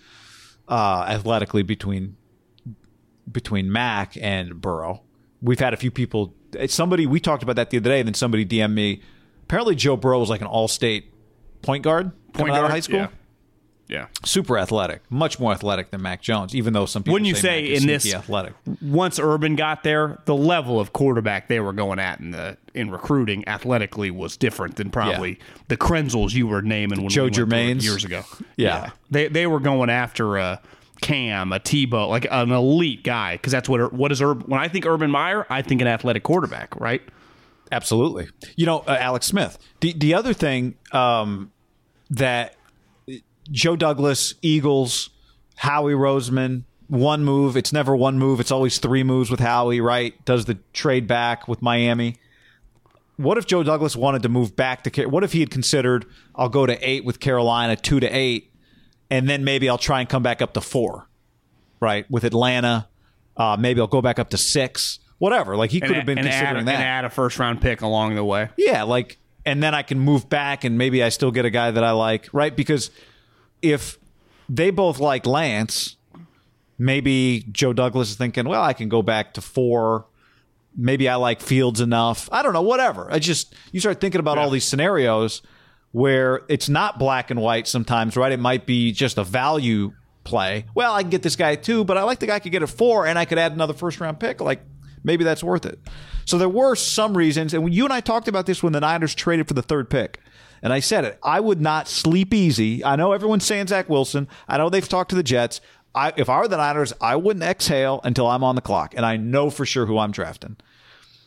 [0.67, 2.15] uh, athletically between
[3.31, 5.01] between Mac and Burrow.
[5.41, 6.33] We've had a few people.
[6.67, 9.01] Somebody we talked about that the other day, and then somebody DM'd me.
[9.43, 11.11] Apparently, Joe Burrow was like an all-state
[11.61, 12.99] point guard coming out of high school.
[12.99, 13.07] Yeah.
[13.87, 14.07] Yeah.
[14.25, 16.53] Super athletic, much more athletic than Mac Jones.
[16.53, 18.53] Even though some people Wouldn't you say, say Mac in this athletic.
[18.81, 22.91] once Urban got there, the level of quarterback they were going at in the in
[22.91, 27.35] recruiting athletically was different than probably the Krenzels you were naming when Joe we went
[27.37, 27.83] Germaines?
[27.83, 28.23] years ago.
[28.57, 28.91] Yeah.
[29.09, 30.61] they they were going after a
[31.01, 34.47] Cam, a Tebow, like an elite guy, because that's what what is Urban.
[34.47, 37.01] When I think Urban Meyer, I think an athletic quarterback, right?
[37.71, 38.27] Absolutely.
[38.55, 39.57] You know, uh, Alex Smith.
[39.81, 41.51] The the other thing um,
[42.09, 42.55] that
[43.47, 45.09] Joe Douglas, Eagles,
[45.55, 47.57] Howie Roseman, one move.
[47.57, 48.39] It's never one move.
[48.39, 49.81] It's always three moves with Howie.
[49.81, 50.23] Right?
[50.25, 52.15] Does the trade back with Miami.
[53.17, 55.05] What if Joe Douglas wanted to move back to?
[55.05, 56.05] What if he had considered
[56.35, 58.53] I'll go to eight with Carolina, two to eight,
[59.09, 61.07] and then maybe I'll try and come back up to four,
[61.79, 62.09] right?
[62.11, 62.87] With Atlanta,
[63.35, 65.55] uh, maybe I'll go back up to six whatever.
[65.55, 66.75] Like he could have been considering add, that.
[66.75, 68.49] and add a first round pick along the way.
[68.57, 71.71] Yeah, like, and then I can move back and maybe I still get a guy
[71.71, 72.55] that I like, right?
[72.55, 72.91] Because
[73.61, 73.97] if
[74.49, 75.95] they both like Lance,
[76.77, 80.05] maybe Joe Douglas is thinking, well, I can go back to four.
[80.75, 82.29] Maybe I like Fields enough.
[82.31, 83.11] I don't know, whatever.
[83.11, 85.41] I just, you start thinking about all these scenarios
[85.91, 88.31] where it's not black and white sometimes, right?
[88.31, 89.93] It might be just a value
[90.23, 90.65] play.
[90.75, 92.61] Well, I can get this guy too, but I like the guy I could get
[92.61, 94.39] a four and I could add another first round pick.
[94.39, 94.61] Like,
[95.03, 95.79] maybe that's worth it.
[96.25, 99.15] So there were some reasons, and you and I talked about this when the Niners
[99.15, 100.19] traded for the third pick,
[100.61, 102.83] and I said it, I would not sleep easy.
[102.83, 104.27] I know everyone's saying Zach Wilson.
[104.47, 105.61] I know they've talked to the Jets.
[105.93, 109.05] I, if I were the Niners, I wouldn't exhale until I'm on the clock, and
[109.05, 110.57] I know for sure who I'm drafting.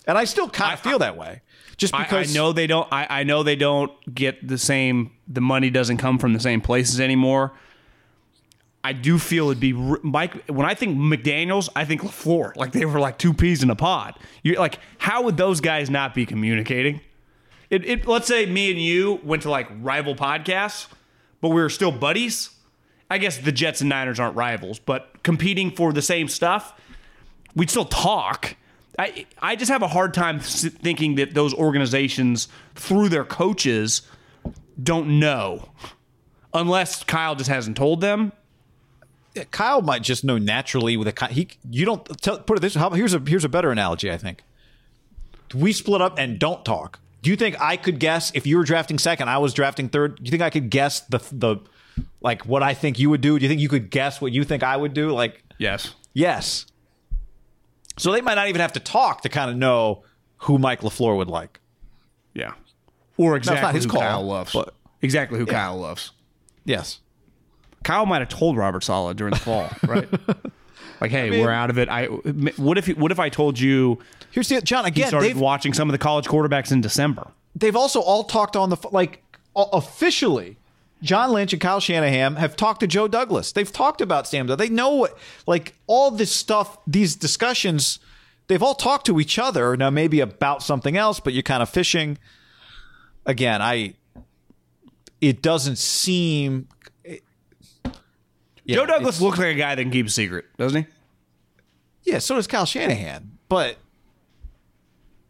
[0.07, 1.43] And I still kind of feel that way,
[1.77, 2.89] just I, because I know they don't.
[2.93, 5.13] I, I know they don't get the same.
[5.29, 7.53] The money doesn't come from the same places anymore.
[8.83, 10.47] I do feel it'd be Mike.
[10.49, 12.57] When I think McDaniel's, I think Lafleur.
[12.57, 14.19] Like they were like two peas in a pod.
[14.43, 17.01] You're like, how would those guys not be communicating?
[17.71, 18.07] It, it.
[18.07, 20.89] Let's say me and you went to like rival podcasts,
[21.41, 22.51] but we were still buddies.
[23.09, 26.79] I guess the Jets and Niners aren't rivals, but competing for the same stuff,
[27.57, 28.57] we'd still talk.
[28.99, 34.03] I I just have a hard time thinking that those organizations, through their coaches,
[34.83, 35.69] don't know,
[36.53, 38.33] unless Kyle just hasn't told them.
[39.53, 41.49] Kyle might just know naturally with a he.
[41.71, 42.75] You don't tell, put it this.
[42.75, 44.11] How, here's a here's a better analogy.
[44.11, 44.43] I think
[45.55, 46.99] we split up and don't talk.
[47.23, 50.17] Do you think I could guess if you were drafting second, I was drafting third?
[50.17, 51.57] Do you think I could guess the the
[52.21, 53.39] like what I think you would do?
[53.39, 55.11] Do you think you could guess what you think I would do?
[55.11, 56.67] Like yes, yes.
[57.99, 60.05] So they might not even have to talk to kind of know
[60.39, 61.61] who Mike Lafleur would like.
[62.35, 62.53] Yeah,
[63.19, 64.53] or exactly not his who call, Kyle loves.
[64.53, 65.53] but- exactly who Yeah.
[65.53, 66.13] Kyle loves.
[66.65, 67.01] Yes.
[67.83, 70.09] Kyle might have told Robert Saleh during the fall, right?
[71.01, 71.89] like, hey, mean- we're out of it.
[71.89, 73.99] I what if what if I told you
[74.31, 75.09] Here's the John he again.
[75.09, 77.31] started They've watching some of the college quarterbacks in December?
[77.57, 79.23] they've also all talked on the like
[79.57, 80.57] officially.
[81.03, 83.53] John Lynch and Kyle Shanahan have talked to Joe Douglas.
[83.53, 84.47] They've talked about Sam.
[84.47, 85.17] They know what
[85.47, 87.99] like all this stuff, these discussions.
[88.49, 91.69] They've all talked to each other now, maybe about something else, but you're kind of
[91.69, 92.19] fishing.
[93.27, 93.95] Again, I.
[95.21, 96.69] It doesn't seem.
[98.65, 100.91] Yeah, Joe Douglas looks like a guy that can keep a secret, doesn't he?
[102.11, 103.39] Yeah, so does Kyle Shanahan.
[103.49, 103.77] But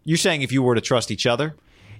[0.04, 1.54] you're saying if you were to trust each other,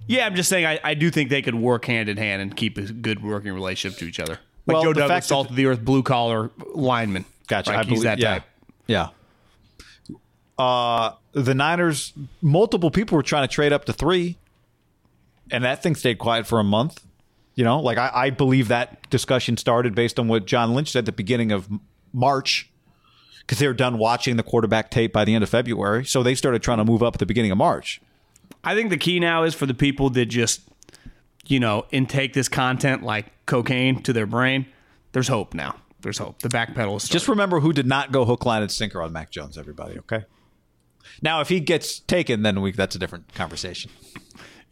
[0.07, 2.57] Yeah, I'm just saying I, I do think they could work hand in hand and
[2.57, 4.39] keep a good working relationship to each other.
[4.67, 7.25] Like Well, Joe the Douglas, salt of the earth, blue collar lineman.
[7.49, 7.71] Gotcha.
[7.71, 8.35] Like, I he's believe that yeah.
[8.35, 8.45] type.
[8.87, 9.09] Yeah.
[10.59, 14.37] Uh, the Niners, multiple people were trying to trade up to three,
[15.51, 17.05] and that thing stayed quiet for a month.
[17.55, 21.01] You know, like I, I believe that discussion started based on what John Lynch said
[21.01, 21.69] at the beginning of
[22.13, 22.70] March,
[23.41, 26.05] because they were done watching the quarterback tape by the end of February.
[26.05, 28.01] So they started trying to move up at the beginning of March.
[28.63, 30.61] I think the key now is for the people that just,
[31.47, 34.67] you know, intake this content like cocaine to their brain.
[35.13, 35.77] There's hope now.
[36.03, 36.41] There's hope.
[36.41, 39.13] The back pedal is Just remember who did not go hook, line, and sinker on
[39.13, 40.25] Mac Jones, everybody, okay?
[41.23, 43.91] Now, if he gets taken, then we, that's a different conversation.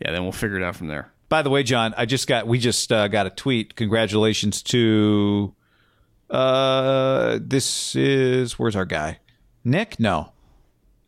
[0.00, 0.12] yeah.
[0.12, 1.12] Then we'll figure it out from there.
[1.28, 3.76] By the way, John, I just got we just uh, got a tweet.
[3.76, 5.54] Congratulations to
[6.30, 9.18] uh this is where's our guy?
[9.64, 9.98] Nick?
[9.98, 10.32] No.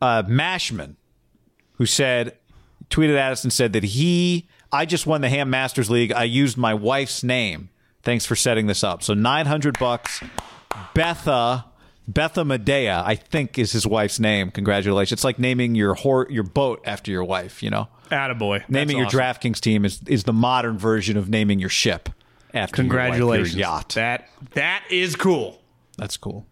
[0.01, 0.97] Uh Mashman,
[1.75, 2.37] who said
[2.89, 6.13] tweeted at us and said that he I just won the Ham Masters League.
[6.13, 7.71] I used my wife's name.
[8.03, 9.03] Thanks for setting this up.
[9.03, 10.23] So 900 bucks.
[10.95, 11.67] Betha
[12.09, 14.51] Betha Medea, I think is his wife's name.
[14.51, 15.13] Congratulations.
[15.13, 17.89] It's like naming your hor- your boat after your wife, you know.
[18.11, 18.69] Attaboy.
[18.69, 22.09] Naming your DraftKings team is is the modern version of naming your ship
[22.55, 23.57] after your wife, your Congratulations.
[23.57, 23.89] yacht.
[23.91, 25.61] That that is cool.
[25.97, 26.47] That's cool.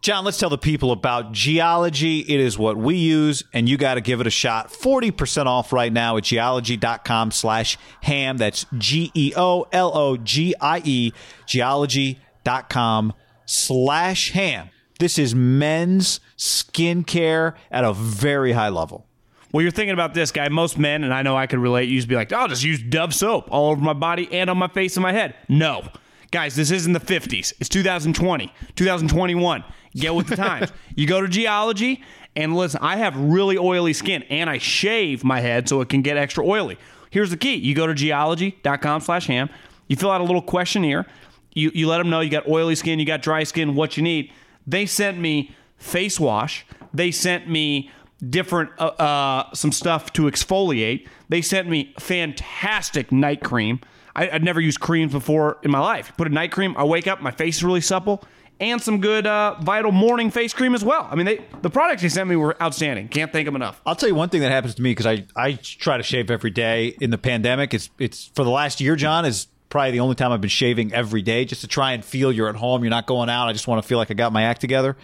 [0.00, 2.20] John, let's tell the people about Geologie.
[2.20, 4.68] It is what we use, and you got to give it a shot.
[4.72, 8.36] 40% off right now at geologie.com slash ham.
[8.36, 11.12] That's G E O L O G I E,
[11.46, 13.12] geologie.com
[13.46, 14.70] slash ham.
[14.98, 19.06] This is men's skincare at a very high level.
[19.52, 20.48] Well, you're thinking about this guy.
[20.48, 22.82] Most men, and I know I could relate, used to be like, I'll just use
[22.82, 25.34] Dove soap all over my body and on my face and my head.
[25.48, 25.86] No.
[26.30, 27.52] Guys, this isn't the 50s.
[27.60, 29.64] It's 2020, 2021.
[29.94, 30.72] Get with the times.
[30.96, 32.02] you go to Geologie
[32.34, 36.00] and listen, I have really oily skin and I shave my head so it can
[36.00, 36.78] get extra oily.
[37.10, 37.56] Here's the key.
[37.56, 39.50] You go to geologie.com slash ham.
[39.88, 41.06] You fill out a little questionnaire.
[41.52, 44.02] You, you let them know you got oily skin, you got dry skin, what you
[44.02, 44.32] need.
[44.66, 46.64] They sent me face wash.
[46.94, 47.90] They sent me
[48.28, 51.08] different uh, uh, some stuff to exfoliate.
[51.28, 53.80] They sent me fantastic night cream.
[54.14, 56.12] I, would never used creams before in my life.
[56.16, 56.74] Put a night cream.
[56.76, 58.22] I wake up, my face is really supple,
[58.60, 61.08] and some good uh, Vital morning face cream as well.
[61.10, 63.08] I mean, they the products they sent me were outstanding.
[63.08, 63.80] Can't thank them enough.
[63.86, 66.30] I'll tell you one thing that happens to me because I, I try to shave
[66.30, 67.74] every day in the pandemic.
[67.74, 70.92] It's it's for the last year, John is probably the only time I've been shaving
[70.92, 73.48] every day just to try and feel you're at home, you're not going out.
[73.48, 74.98] I just want to feel like I got my act together.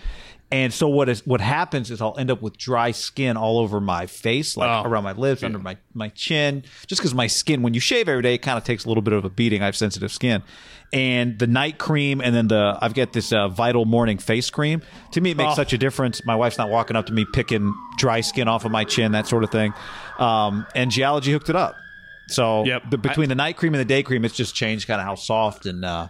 [0.51, 3.81] And so what is what happens is I'll end up with dry skin all over
[3.83, 4.89] my face, like Oh.
[4.89, 8.23] around my lips, under my, my chin, just because my skin, when you shave every
[8.23, 9.61] day, it kind of takes a little bit of a beating.
[9.61, 10.43] I have sensitive skin.
[10.91, 14.81] And the night cream, and then the I've got this uh, Vital Morning face cream.
[15.13, 15.57] To me, it makes Oh.
[15.57, 16.25] such a difference.
[16.25, 19.27] My wife's not walking up to me picking dry skin off of my chin, that
[19.27, 19.75] sort of thing.
[20.19, 21.77] Um, and Geologie hooked it up.
[22.29, 22.91] So Yep.
[23.03, 25.67] between the night cream and the day cream, it's just changed kind of how soft
[25.67, 26.09] and uh,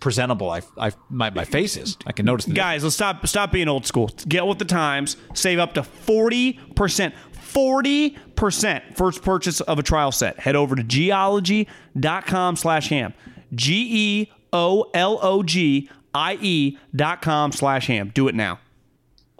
[0.00, 1.96] presentable I, I my, my face is.
[2.06, 4.10] I can notice the Guys, let's stop stop being old school.
[4.28, 5.16] Get with the times.
[5.34, 7.12] Save up to 40%.
[7.54, 10.40] 40% first purchase of a trial set.
[10.40, 13.14] Head over to geologie.com slash ham.
[13.54, 18.10] G E O L O G I E dot com slash ham.
[18.12, 18.58] Do it now.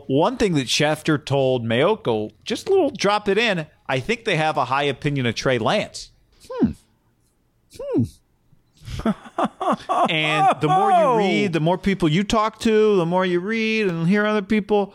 [0.07, 3.67] One thing that Schefter told Maiocco, just a little drop it in.
[3.89, 6.11] I think they have a high opinion of Trey Lance.
[6.49, 6.71] Hmm.
[7.79, 8.03] Hmm.
[10.11, 13.89] and the more you read, the more people you talk to, the more you read
[13.89, 14.95] and hear other people,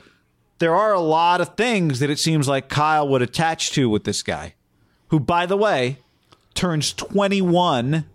[0.59, 4.03] there are a lot of things that it seems like Kyle would attach to with
[4.03, 4.55] this guy,
[5.07, 5.97] who, by the way,
[6.53, 8.05] turns 21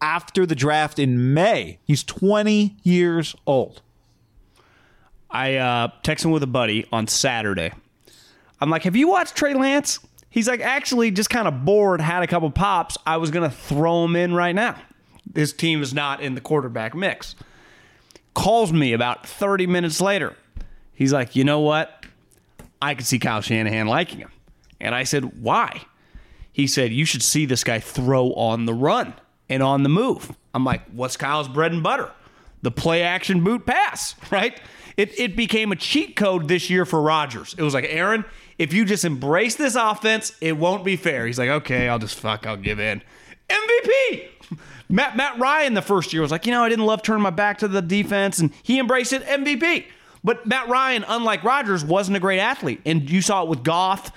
[0.00, 1.78] after the draft in May.
[1.84, 3.82] He's 20 years old.
[5.30, 7.72] I uh, texting with a buddy on Saturday.
[8.60, 12.00] I'm like, "Have you watched Trey Lance?" He's like, "Actually, just kind of bored.
[12.00, 12.96] Had a couple pops.
[13.06, 14.76] I was gonna throw him in right now.
[15.32, 17.34] This team is not in the quarterback mix."
[18.34, 20.36] Calls me about 30 minutes later.
[20.94, 22.06] He's like, "You know what?
[22.80, 24.30] I could see Kyle Shanahan liking him."
[24.80, 25.82] And I said, "Why?"
[26.58, 29.14] He said, You should see this guy throw on the run
[29.48, 30.34] and on the move.
[30.52, 32.10] I'm like, What's Kyle's bread and butter?
[32.62, 34.60] The play action boot pass, right?
[34.96, 37.54] It, it became a cheat code this year for Rodgers.
[37.56, 38.24] It was like, Aaron,
[38.58, 41.28] if you just embrace this offense, it won't be fair.
[41.28, 43.02] He's like, Okay, I'll just fuck, I'll give in.
[43.48, 44.28] MVP!
[44.88, 47.30] Matt, Matt Ryan the first year was like, you know, I didn't love turning my
[47.30, 49.84] back to the defense, and he embraced it MVP.
[50.24, 52.80] But Matt Ryan, unlike Rodgers, wasn't a great athlete.
[52.84, 54.10] And you saw it with Goff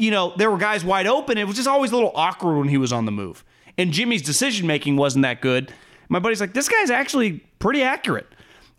[0.00, 1.36] you know, there were guys wide open.
[1.36, 3.44] It was just always a little awkward when he was on the move.
[3.76, 5.72] And Jimmy's decision making wasn't that good.
[6.08, 8.26] My buddy's like, this guy's actually pretty accurate.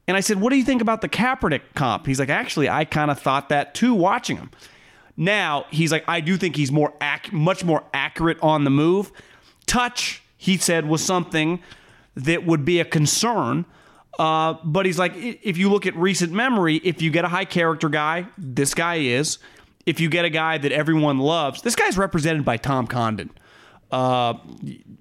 [0.07, 2.07] And I said, what do you think about the Kaepernick comp?
[2.07, 4.49] He's like, actually, I kind of thought that too watching him.
[5.15, 9.12] Now he's like, I do think he's more ac- much more accurate on the move.
[9.67, 11.62] Touch, he said, was something
[12.15, 13.63] that would be a concern.
[14.17, 17.45] Uh, but he's like, if you look at recent memory, if you get a high
[17.45, 19.38] character guy, this guy is.
[19.86, 23.30] If you get a guy that everyone loves, this guy's represented by Tom Condon.
[23.91, 24.34] Uh,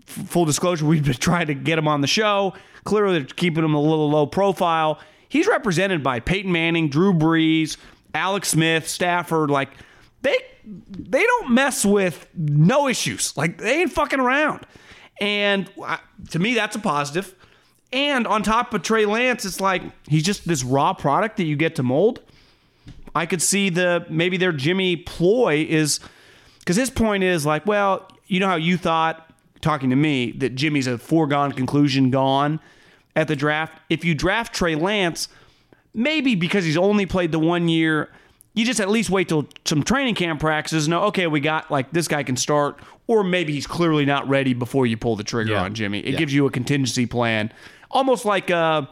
[0.04, 2.52] full disclosure, we've been trying to get him on the show.
[2.84, 5.00] Clearly, they're keeping him a little low profile.
[5.30, 7.78] He's represented by Peyton Manning, Drew Brees,
[8.12, 9.48] Alex Smith, Stafford.
[9.48, 9.70] Like
[10.20, 13.34] they they don't mess with no issues.
[13.38, 14.66] Like they ain't fucking around.
[15.20, 15.70] And
[16.30, 17.34] to me, that's a positive.
[17.92, 21.56] And on top of Trey Lance, it's like he's just this raw product that you
[21.56, 22.20] get to mold.
[23.14, 26.00] I could see the maybe their Jimmy ploy is
[26.60, 30.54] because his point is like, well, you know how you thought talking to me that
[30.54, 32.60] Jimmy's a foregone conclusion gone
[33.16, 33.78] at the draft.
[33.90, 35.28] If you draft Trey Lance,
[35.92, 38.10] maybe because he's only played the one year,
[38.54, 40.88] you just at least wait till some training camp practices.
[40.88, 42.78] No, okay, we got like this guy can start,
[43.10, 45.62] or maybe he's clearly not ready before you pull the trigger Yeah.
[45.64, 45.98] on Jimmy.
[45.98, 46.18] It Yeah.
[46.18, 47.52] gives you a contingency plan,
[47.90, 48.82] almost like uh,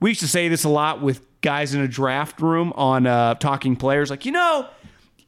[0.00, 3.34] we used to say this a lot with guys in a draft room on uh,
[3.34, 4.10] talking players.
[4.10, 4.66] Like you know,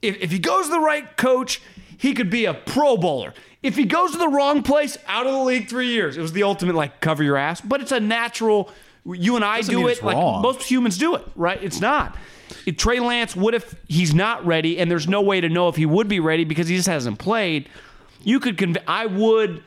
[0.00, 1.60] if, if he goes to the right coach,
[1.98, 3.34] he could be a Pro Bowler.
[3.64, 6.16] If he goes to the wrong place, out of the league three years.
[6.16, 8.70] It was the ultimate like cover your ass, but it's a natural.
[9.04, 10.40] You and I Doesn't do it like wrong.
[10.40, 11.60] most humans do it, right?
[11.60, 12.16] It's not.
[12.66, 15.76] If Trey Lance, what if he's not ready, and there's no way to know if
[15.76, 17.68] he would be ready because he just hasn't played?
[18.22, 19.62] You could conv- I would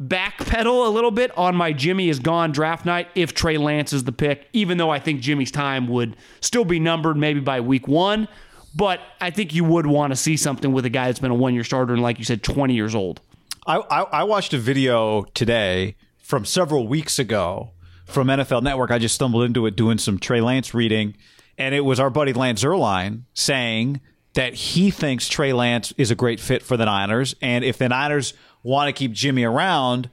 [0.00, 4.04] backpedal a little bit on my Jimmy is gone draft night if Trey Lance is
[4.04, 7.86] the pick, even though I think Jimmy's time would still be numbered maybe by week
[7.86, 8.28] one.
[8.74, 11.34] But I think you would want to see something with a guy that's been a
[11.34, 13.20] one year starter and, like you said, 20 years old.
[13.66, 17.72] I, I, I watched a video today from several weeks ago
[18.06, 18.90] from NFL Network.
[18.90, 21.16] I just stumbled into it doing some Trey Lance reading,
[21.58, 24.00] and it was our buddy Lance Zierlein saying
[24.34, 27.88] that he thinks Trey Lance is a great fit for the Niners, and if the
[27.88, 30.10] Niners want to keep Jimmy around,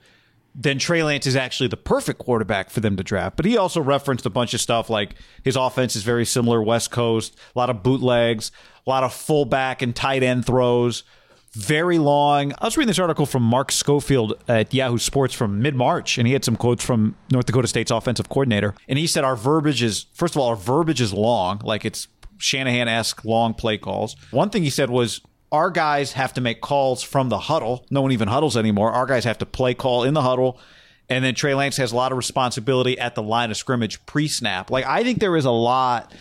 [0.54, 3.36] then Trey Lance is actually the perfect quarterback for them to draft.
[3.36, 5.14] But he also referenced a bunch of stuff like
[5.44, 8.50] his offense is very similar West Coast, a lot of bootlegs,
[8.86, 11.04] a lot of fullback and tight end throws,
[11.52, 12.52] very long.
[12.58, 16.26] I was reading this article from Mark Schofield at Yahoo Sports from mid March, and
[16.26, 18.74] he had some quotes from North Dakota State's offensive coordinator.
[18.88, 22.08] And he said, Our verbiage is, first of all, our verbiage is long, like it's
[22.38, 24.16] Shanahan esque long play calls.
[24.30, 25.20] One thing he said was,
[25.50, 27.86] our guys have to make calls from the huddle.
[27.90, 28.92] No one even huddles anymore.
[28.92, 30.60] Our guys have to play call in the huddle.
[31.08, 34.28] And then Trey Lance has a lot of responsibility at the line of scrimmage pre
[34.28, 34.70] snap.
[34.70, 36.12] Like, I think there is a lot.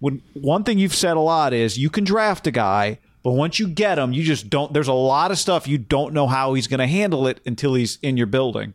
[0.00, 3.58] When one thing you've said a lot is you can draft a guy, but once
[3.58, 4.72] you get him, you just don't.
[4.72, 7.74] There's a lot of stuff you don't know how he's going to handle it until
[7.74, 8.74] he's in your building.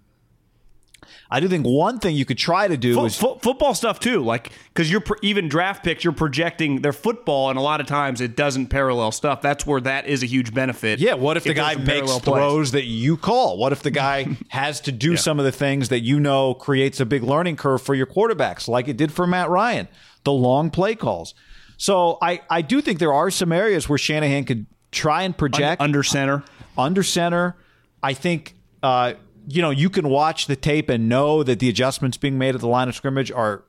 [1.29, 3.99] I do think one thing you could try to do Fo- is fo- football stuff
[3.99, 7.81] too, like because you're pro- even draft picks, you're projecting their football, and a lot
[7.81, 9.41] of times it doesn't parallel stuff.
[9.41, 10.99] That's where that is a huge benefit.
[10.99, 13.57] Yeah, what if the guy makes throws that you call?
[13.57, 16.99] What if the guy has to do some of the things that you know creates
[16.99, 19.87] a big learning curve for your quarterbacks, like it did for Matt Ryan,
[20.23, 21.33] the long play calls?
[21.77, 25.81] So I, I do think there are some areas where Shanahan could try and project
[25.81, 26.43] under center?
[26.77, 27.55] under center.
[28.01, 29.13] I think uh,
[29.47, 32.61] you know you can watch the tape and know that the adjustments being made at
[32.61, 33.63] the line of scrimmage are.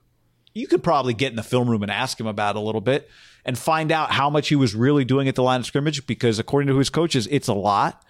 [0.54, 3.10] You could probably get in the film room and ask him about a little bit
[3.44, 6.38] and find out how much he was really doing at the line of scrimmage because
[6.38, 8.02] according to his coaches, it's a lot.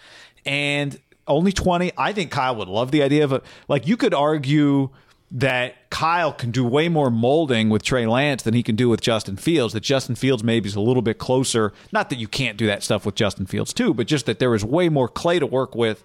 [0.44, 0.96] And
[1.26, 1.92] only 20.
[1.96, 4.90] I think Kyle would love the idea of a Like you could argue
[5.30, 9.00] that Kyle can do way more molding with Trey Lance than he can do with
[9.00, 9.74] Justin Fields.
[9.74, 11.72] That Justin Fields maybe is a little bit closer.
[11.90, 14.54] Not that you can't do that stuff with Justin Fields too, but just that there
[14.54, 16.04] is way more clay to work with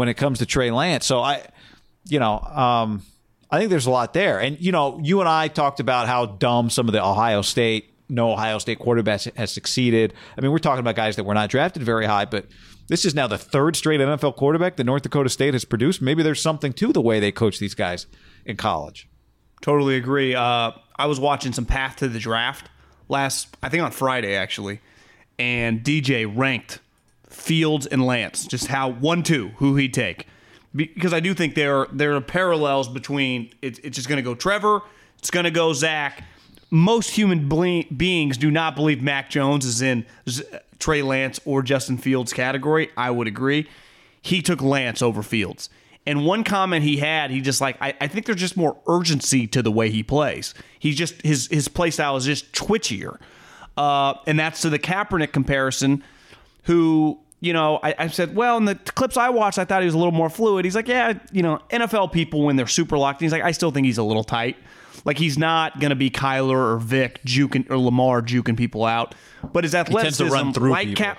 [0.00, 1.04] when it comes to Trey Lance.
[1.04, 1.42] So I,
[2.08, 3.02] you know, um,
[3.50, 4.40] I think there's a lot there.
[4.40, 7.92] And you know, you and I talked about how dumb some of the Ohio State,
[8.08, 10.14] no Ohio State quarterbacks has succeeded.
[10.38, 12.46] I mean, we're talking about guys that were not drafted very high, but
[12.88, 16.00] this is now the third straight NFL quarterback that North Dakota State has produced.
[16.00, 18.06] Maybe there's something to the way they coach these guys
[18.46, 19.06] in college.
[19.60, 20.34] Totally agree.
[20.34, 22.70] Uh, I was watching some Path to the Draft
[23.10, 24.80] last, I think on Friday actually,
[25.38, 26.80] and DJ ranked
[27.40, 30.26] Fields and Lance, just how one two who he'd take,
[30.76, 34.22] because I do think there are there are parallels between it's it's just going to
[34.22, 34.82] go Trevor,
[35.18, 36.22] it's going to go Zach.
[36.70, 40.44] Most human ble- beings do not believe Mac Jones is in Z-
[40.78, 42.90] Trey Lance or Justin Fields category.
[42.96, 43.68] I would agree.
[44.22, 45.68] He took Lance over Fields.
[46.06, 49.46] And one comment he had, he just like, I, I think there's just more urgency
[49.48, 50.54] to the way he plays.
[50.78, 53.18] He's just his his play style is just twitchier,
[53.76, 56.04] uh, and that's to the Kaepernick comparison.
[56.64, 59.86] Who you know, I, I said, well, in the clips I watched, I thought he
[59.86, 60.64] was a little more fluid.
[60.64, 63.70] He's like, yeah, you know, NFL people when they're super locked, he's like, I still
[63.70, 64.56] think he's a little tight.
[65.04, 69.14] Like he's not going to be Kyler or Vic juking or Lamar juking people out,
[69.52, 70.94] but his athleticism, run through like.
[70.94, 71.18] Cap,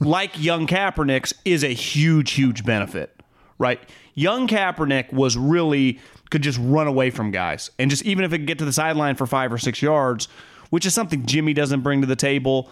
[0.00, 3.14] like young Kaepernick's, is a huge, huge benefit.
[3.58, 3.80] Right?
[4.14, 6.00] Young Kaepernick was really
[6.30, 8.72] could just run away from guys, and just even if it could get to the
[8.72, 10.28] sideline for five or six yards,
[10.70, 12.70] which is something Jimmy doesn't bring to the table.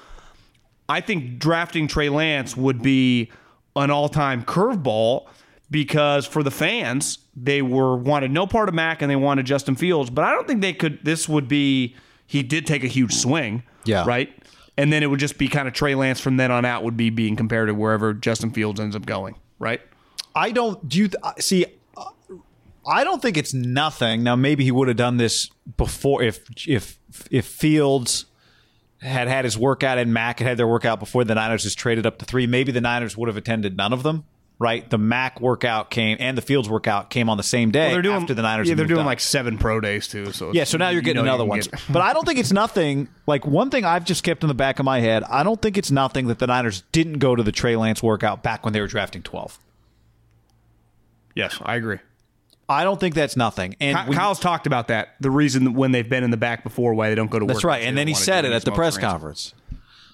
[0.89, 3.31] I think drafting Trey Lance would be
[3.77, 5.27] an all-time curveball
[5.71, 9.77] because for the fans, they were wanted no part of Mac and they wanted Justin
[9.77, 11.95] Fields, but I don't think they could this would be
[12.27, 13.63] he did take a huge swing.
[13.85, 14.05] Yeah.
[14.07, 14.33] Right?
[14.77, 16.97] And then it would just be kind of Trey Lance from then on out would
[16.97, 19.81] be being compared to wherever Justin Fields ends up going, right?
[20.35, 21.67] I don't do you th- see.
[21.97, 22.05] uh,
[22.87, 24.23] I don't think it's nothing.
[24.23, 26.99] Now, maybe he would have done this before if if
[27.31, 28.25] if Fields
[29.01, 32.05] had had his workout and Mac had had their workout before the Niners just traded
[32.07, 32.47] up to three.
[32.47, 34.25] Maybe the Niners would have attended none of them.
[34.61, 38.03] Right, the Mac workout came and the Fields workout came on the same day they're
[38.03, 38.69] doing after the Niners.
[38.69, 39.07] Yeah, they're doing up.
[39.07, 40.33] like seven pro days too.
[40.33, 41.61] So Yeah, so now you're you getting know another can one.
[41.61, 43.07] get- but I don't think it's nothing.
[43.29, 45.79] Like one thing I've just kept in the back of my head, I don't think
[45.79, 48.81] it's nothing that the Niners didn't go to the Trey Lance workout back when they
[48.81, 49.61] were drafting 12.
[51.37, 51.99] yes, I agree.
[52.69, 53.77] I don't think that's nothing.
[53.81, 55.15] And Ky- when- Kyle's talked about that.
[55.21, 57.45] The reason that when they've been in the back before, why they don't go to
[57.47, 57.55] work.
[57.55, 57.83] That's right.
[57.85, 59.55] And then he said it at the press conference.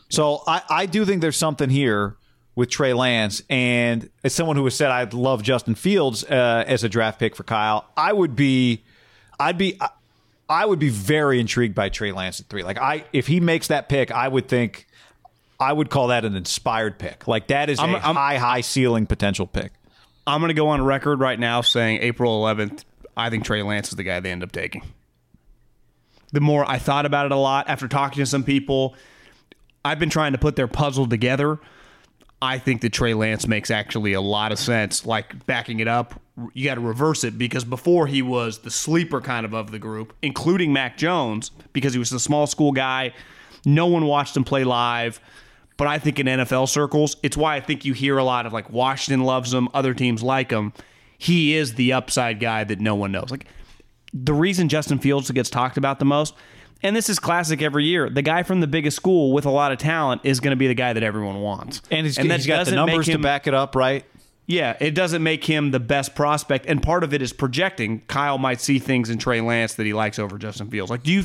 [0.08, 2.16] So I, I do think there's something here
[2.54, 3.42] with Trey Lance.
[3.50, 7.34] And as someone who has said I'd love Justin Fields uh, as a draft pick
[7.34, 8.84] for Kyle, I would be,
[9.40, 9.80] I'd be,
[10.48, 12.62] I, would be very intrigued by Trey Lance at three.
[12.62, 14.86] Like I, if he makes that pick, I would think,
[15.58, 17.26] I would call that an inspired pick.
[17.26, 19.72] Like that is a I'm- I'm- high, high ceiling potential pick.
[20.26, 22.84] I'm going to go on record right now saying April 11th.
[23.16, 24.82] I think Trey Lance is the guy they end up taking.
[26.32, 28.96] The more I thought about it a lot after talking to some people,
[29.84, 31.60] I've been trying to put their puzzle together.
[32.42, 35.06] I think that Trey Lance makes actually a lot of sense.
[35.06, 36.20] Like backing it up,
[36.52, 39.78] you got to reverse it because before he was the sleeper kind of of the
[39.78, 43.12] group, including Mac Jones, because he was the small school guy.
[43.64, 45.20] No one watched him play live.
[45.76, 48.52] But I think in NFL circles, it's why I think you hear a lot of
[48.52, 50.72] like Washington loves him, other teams like him.
[51.18, 53.30] He is the upside guy that no one knows.
[53.30, 53.46] Like
[54.12, 56.34] the reason Justin Fields gets talked about the most,
[56.82, 59.72] and this is classic every year, the guy from the biggest school with a lot
[59.72, 61.82] of talent is going to be the guy that everyone wants.
[61.90, 64.04] And he's, that he's got the numbers to back it up, right?
[64.46, 68.00] Yeah, it doesn't make him the best prospect, and part of it is projecting.
[68.02, 70.90] Kyle might see things in Trey Lance that he likes over Justin Fields.
[70.90, 71.24] Like, do you,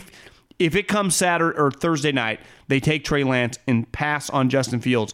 [0.59, 4.81] if it comes Saturday or Thursday night, they take Trey Lance and pass on Justin
[4.81, 5.13] Fields.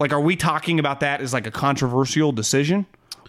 [0.00, 2.86] Like, are we talking about that as like a controversial decision,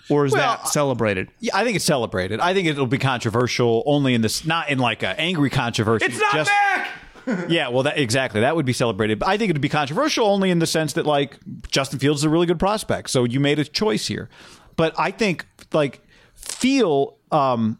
[0.09, 1.30] or is Well, that celebrated?
[1.39, 2.39] Yeah, I think it's celebrated.
[2.39, 6.05] I think it'll be controversial only in this, not in like an angry controversy.
[6.05, 6.89] It's not just- back.
[7.49, 8.39] Yeah, well, that, exactly.
[8.39, 9.19] That would be celebrated.
[9.19, 11.38] But I think it would be controversial only in the sense that, like,
[11.69, 13.09] Justin Fields is a really good prospect.
[13.09, 14.30] So you made a choice here.
[14.78, 15.99] But I think, like,
[16.36, 17.80] feel, um,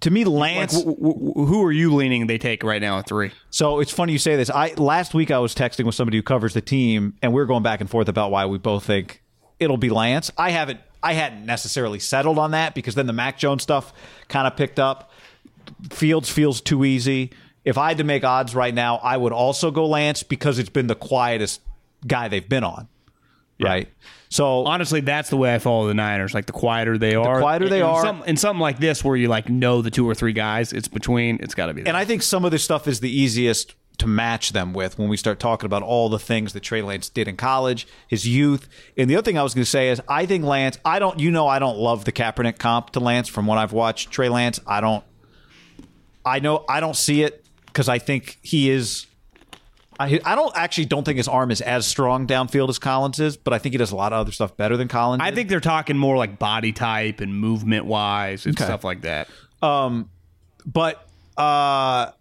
[0.00, 0.72] to me, Lance.
[0.78, 3.32] w- w- w- who are you leaning they take right now at three?
[3.50, 4.50] So it's funny you say this.
[4.50, 7.46] I last week I was texting with somebody who covers the team, and we are
[7.46, 9.22] going back and forth about why we both think
[9.58, 10.30] it'll be Lance.
[10.38, 10.80] I haven't.
[11.02, 13.92] I hadn't necessarily settled on that because then the Mac Jones stuff
[14.28, 15.10] kind of picked up.
[15.90, 17.30] Fields feels too easy.
[17.64, 20.68] If I had to make odds right now, I would also go Lance because it's
[20.70, 21.60] been the quietest
[22.06, 22.88] guy they've been on.
[23.60, 23.88] Right.
[24.30, 26.32] So Honestly, that's the way I follow the Niners.
[26.34, 28.02] Like the quieter they are, the quieter they in are.
[28.02, 30.88] some- in something like this where you like know the two or three guys, it's
[30.88, 31.38] between.
[31.42, 31.84] It's got to be.
[31.86, 35.08] And I think some of this stuff is the easiest to match them with when
[35.10, 38.66] we start talking about all the things that Trey Lance did in college, his youth.
[38.96, 41.18] And the other thing I was going to say is I think Lance, I don't,
[41.20, 44.10] you know, I don't love the Kaepernick comp to Lance from what I've watched.
[44.10, 45.04] Trey Lance, I don't,
[46.24, 49.06] I know, I don't see it because I think he is.
[50.00, 53.36] I, I don't actually don't think his arm is as strong downfield as Colin's is,
[53.36, 55.20] but I think he does a lot of other stuff better than Colin's.
[55.22, 55.36] I did.
[55.36, 59.28] think they're talking more like body type and movement wise and stuff like that.
[60.64, 62.12] but uh,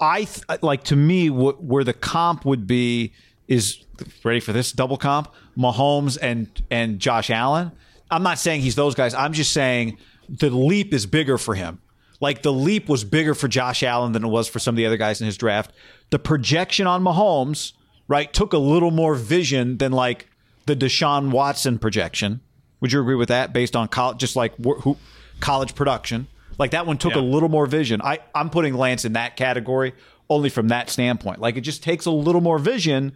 [0.00, 3.12] I th- like to me wh- where the comp would be
[3.48, 3.84] is
[4.22, 7.72] ready for this double comp Mahomes and and Josh Allen.
[8.08, 9.14] I'm not saying he's those guys.
[9.14, 9.98] I'm just saying
[10.28, 11.80] the leap is bigger for him.
[12.20, 14.86] Like the leap was bigger for Josh Allen than it was for some of the
[14.86, 15.72] other guys in his draft.
[16.10, 17.72] The projection on Mahomes,
[18.08, 20.28] right, took a little more vision than like
[20.66, 22.40] the Deshaun Watson projection.
[22.80, 24.96] Would you agree with that based on college, just like who,
[25.40, 26.28] college production?
[26.58, 28.00] Like that one took a little more vision.
[28.02, 29.94] I, I'm putting Lance in that category
[30.28, 31.40] only from that standpoint.
[31.40, 33.12] Like it just takes a little more vision,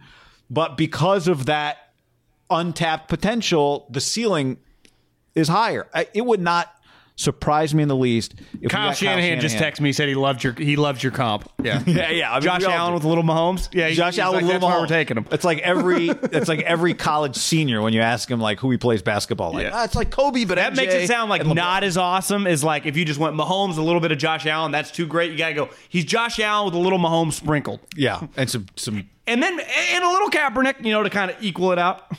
[0.49, 1.93] but because of that
[2.49, 4.57] untapped potential, the ceiling
[5.33, 5.87] is higher.
[5.93, 6.73] I, it would not
[7.15, 10.15] surprise me in the least if we Kyle got Shanahan, just texted me said he
[10.15, 11.47] loved your he loved your comp.
[11.63, 12.31] Yeah, Yeah, yeah.
[12.31, 12.95] I mean, Josh we all Allen do.
[12.95, 13.69] with little Mahomes.
[13.73, 14.81] Yeah, he- Josh he's Allen, like, Little Mahomes.
[14.81, 15.25] we're taking him.
[15.31, 18.77] It's like every it's like every college senior when you ask him like who he
[18.77, 19.53] plays basketball.
[19.53, 19.71] Like Yeah.
[19.73, 22.63] ah, it's like Kobe, but That MJ makes it sound like not as awesome as
[22.63, 24.71] like if you just went Mahomes a little bit of Josh Allen.
[24.71, 25.31] That's too great.
[25.31, 25.69] You gotta go.
[25.89, 29.07] He's Josh Allen with a little Mahomes sprinkled, Yeah, and some some.
[29.27, 32.11] and then and a little Kaepernick, you know, to kind of equal it out.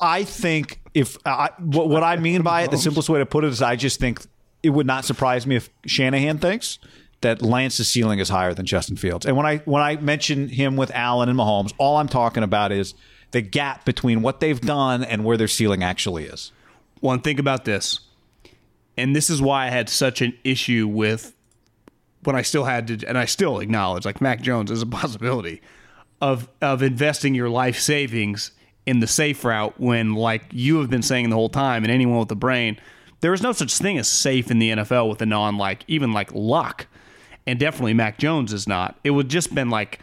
[0.00, 3.44] I think if I, what, what I mean by it, the simplest way to put
[3.44, 4.20] it is, I just think
[4.62, 6.78] it would not surprise me if Shanahan thinks
[7.20, 9.26] that Lance's ceiling is higher than Justin Fields.
[9.26, 12.72] And when I when I mention him with Allen and Mahomes, all I'm talking about
[12.72, 12.94] is
[13.32, 16.52] the gap between what they've done and where their ceiling actually is.
[17.00, 18.00] One think about this,
[18.96, 21.34] and this is why I had such an issue with
[22.24, 25.60] when I still had to, and I still acknowledge like Mac Jones is a possibility
[26.20, 28.52] of of investing your life savings
[28.88, 32.18] in the safe route when like you have been saying the whole time, and anyone
[32.18, 32.78] with a brain,
[33.20, 36.14] there is no such thing as safe in the NFL with a non like even
[36.14, 36.86] like luck,
[37.46, 38.98] and definitely Mac Jones is not.
[39.04, 40.00] It would just been like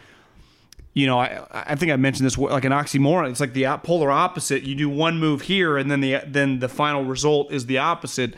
[0.94, 3.28] you know, I I think I mentioned this like an oxymoron.
[3.28, 4.62] It's like the polar opposite.
[4.62, 8.36] You do one move here, and then the then the final result is the opposite.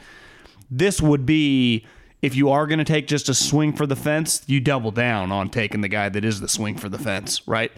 [0.71, 1.87] This would be
[2.23, 5.31] if you are going to take just a swing for the fence, you double down
[5.31, 7.71] on taking the guy that is the swing for the fence, right?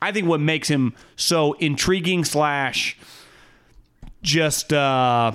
[0.00, 2.96] I think what makes him so intriguing slash
[4.22, 5.32] just uh,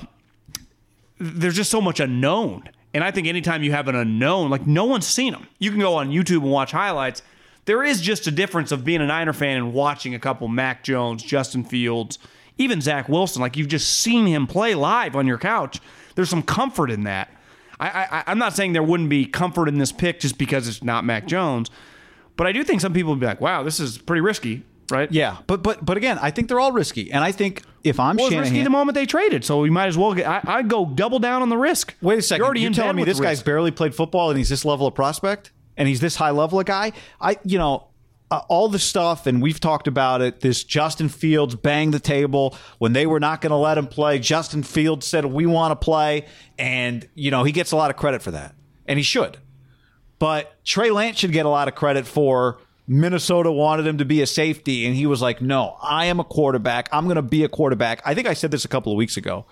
[1.19, 2.69] there's just so much unknown.
[2.93, 5.47] And I think anytime you have an unknown, like no one's seen him.
[5.59, 7.21] You can go on YouTube and watch highlights.
[7.65, 10.83] There is just a difference of being a Niner fan and watching a couple Mac
[10.83, 12.19] Jones, Justin Fields,
[12.57, 13.41] even Zach Wilson.
[13.41, 15.79] Like you've just seen him play live on your couch.
[16.15, 17.29] There's some comfort in that.
[17.79, 20.83] I, I, I'm not saying there wouldn't be comfort in this pick just because it's
[20.83, 21.71] not Mac Jones,
[22.35, 25.11] but I do think some people would be like, "Wow, this is pretty risky." Right?
[25.11, 28.17] Yeah, but but but again, I think they're all risky, and I think if I'm
[28.17, 30.27] Well, Shanahan, risky the moment they traded, so we might as well get.
[30.27, 31.95] I, I'd go double down on the risk.
[32.01, 32.39] Wait a second.
[32.39, 33.45] You're already You're telling me this guy's risk.
[33.45, 36.65] barely played football and he's this level of prospect and he's this high level of
[36.65, 36.91] guy?
[37.19, 37.87] I, you know,
[38.31, 40.41] uh, all the stuff, and we've talked about it.
[40.41, 44.17] This Justin Fields banged the table when they were not going to let him play.
[44.19, 46.25] Justin Fields said, "We want to play,"
[46.57, 48.55] and you know he gets a lot of credit for that,
[48.87, 49.37] and he should.
[50.23, 52.57] But Trey Lance should get a lot of credit for
[52.87, 56.23] Minnesota wanted him to be a safety, and he was like, "No, I am a
[56.23, 56.87] quarterback.
[56.93, 59.17] I'm going to be a quarterback." I think I said this a couple of weeks
[59.17, 59.45] ago.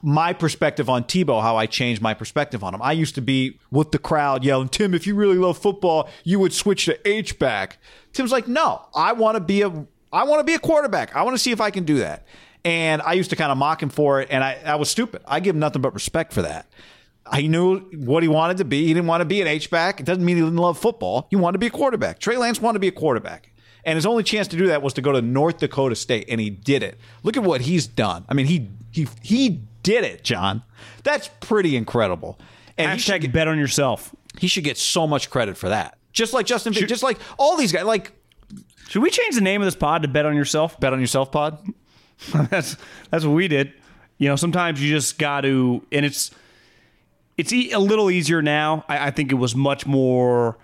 [0.00, 2.80] My perspective on Tebow, how I changed my perspective on him.
[2.82, 6.38] I used to be with the crowd yelling, "Tim, if you really love football, you
[6.38, 7.78] would switch to H back."
[8.12, 9.70] Tim's like, "No, I want to be a,
[10.12, 11.16] I want to be a quarterback.
[11.16, 12.28] I want to see if I can do that."
[12.64, 15.22] And I used to kind of mock him for it, and I, I was stupid.
[15.26, 16.68] I give him nothing but respect for that.
[17.34, 18.86] He knew what he wanted to be.
[18.86, 20.00] He didn't want to be an H back.
[20.00, 21.26] It doesn't mean he didn't love football.
[21.30, 22.18] He wanted to be a quarterback.
[22.18, 23.52] Trey Lance wanted to be a quarterback.
[23.84, 26.40] And his only chance to do that was to go to North Dakota State, and
[26.40, 26.98] he did it.
[27.22, 28.24] Look at what he's done.
[28.28, 30.62] I mean, he he he did it, John.
[31.02, 32.38] That's pretty incredible.
[32.78, 34.14] And should, Hashtag get, bet on yourself.
[34.38, 35.98] he should get so much credit for that.
[36.12, 37.84] Just like Justin, Fields, just like all these guys.
[37.84, 38.12] Like
[38.88, 40.78] Should we change the name of this pod to bet on yourself?
[40.78, 41.58] bet on yourself, pod.
[42.50, 42.76] that's
[43.10, 43.72] that's what we did.
[44.18, 46.30] You know, sometimes you just got to, and it's
[47.36, 48.84] it's a little easier now.
[48.88, 50.56] I, I think it was much more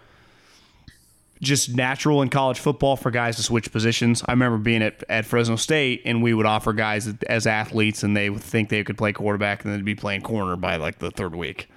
[1.41, 4.23] just natural in college football for guys to switch positions.
[4.27, 8.17] I remember being at, at Fresno State, and we would offer guys as athletes, and
[8.17, 11.11] they would think they could play quarterback, and then be playing corner by like the
[11.11, 11.69] third week.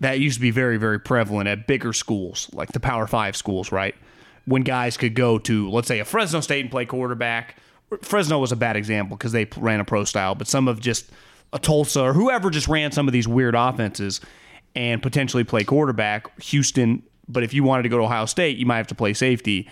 [0.00, 3.70] That used to be very, very prevalent at bigger schools, like the Power Five schools,
[3.70, 3.94] right?
[4.46, 7.56] When guys could go to, let's say, a Fresno State and play quarterback.
[8.02, 11.10] Fresno was a bad example because they ran a pro style, but some of just
[11.54, 14.20] a Tulsa or whoever just ran some of these weird offenses
[14.74, 16.38] and potentially play quarterback.
[16.42, 19.14] Houston, but if you wanted to go to Ohio State, you might have to play
[19.14, 19.70] safety.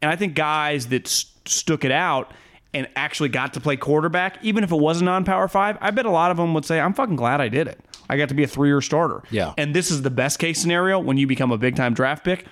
[0.00, 2.32] And I think guys that st- stuck it out
[2.72, 6.06] and actually got to play quarterback, even if it wasn't on Power Five, I bet
[6.06, 7.80] a lot of them would say, "I'm fucking glad I did it.
[8.08, 9.54] I got to be a three-year starter." Yeah.
[9.58, 12.46] And this is the best case scenario when you become a big-time draft pick.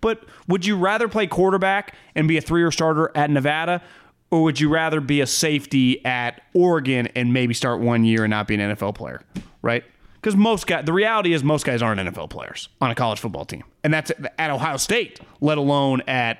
[0.00, 3.82] But would you rather play quarterback and be a three-year starter at Nevada,
[4.30, 8.30] or would you rather be a safety at Oregon and maybe start one year and
[8.30, 9.22] not be an NFL player?
[9.62, 9.84] Right?
[10.14, 13.44] Because most guys, the reality is most guys aren't NFL players on a college football
[13.46, 16.38] team, and that's at, Ohio State, let alone at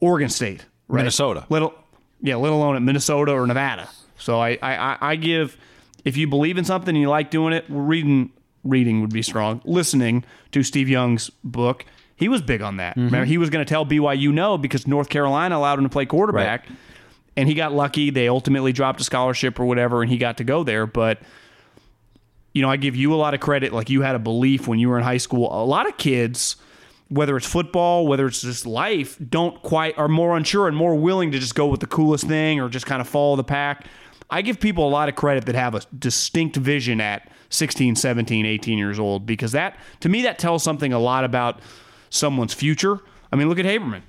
[0.00, 0.98] Oregon State, right?
[1.00, 1.46] Minnesota.
[1.48, 1.74] Little,
[2.22, 3.88] yeah, let alone at Minnesota or Nevada.
[4.18, 5.56] So I, I, I- I give,
[6.04, 8.30] if you believe in something and you like doing it, reading,
[8.64, 9.60] reading would be strong.
[9.64, 11.84] Listening to Steve Young's book,
[12.16, 12.92] he was big on that.
[12.92, 13.04] Mm-hmm.
[13.06, 16.06] Remember, he was going to tell BYU no because North Carolina allowed him to play
[16.06, 16.66] quarterback,
[17.36, 18.10] and he got lucky.
[18.10, 20.86] They ultimately dropped a scholarship or whatever, and he got to go there.
[20.86, 21.20] But
[22.54, 23.74] you know, I give you a lot of credit.
[23.74, 25.48] Like you had a belief when you were in high school.
[25.52, 26.56] A lot of kids,
[27.08, 31.32] whether it's football, whether it's just life, don't quite are more unsure and more willing
[31.32, 33.84] to just go with the coolest thing or just kind of follow the pack.
[34.30, 38.46] I give people a lot of credit that have a distinct vision at 16, 17,
[38.46, 41.60] 18 years old because that to me that tells something a lot about
[42.10, 43.00] someone's future.
[43.32, 44.02] I mean, look at Haberman.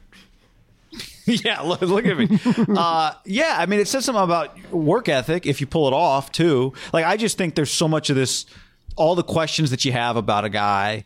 [1.25, 2.29] yeah, look, look at me.
[2.77, 6.31] uh, yeah, I mean, it says something about work ethic if you pull it off
[6.31, 6.73] too.
[6.93, 8.45] Like, I just think there's so much of this,
[8.95, 11.03] all the questions that you have about a guy.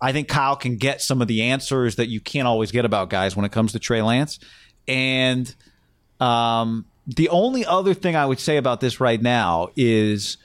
[0.00, 3.10] I think Kyle can get some of the answers that you can't always get about
[3.10, 4.40] guys when it comes to Trey Lance.
[4.88, 5.54] And
[6.20, 10.36] um, the only other thing I would say about this right now is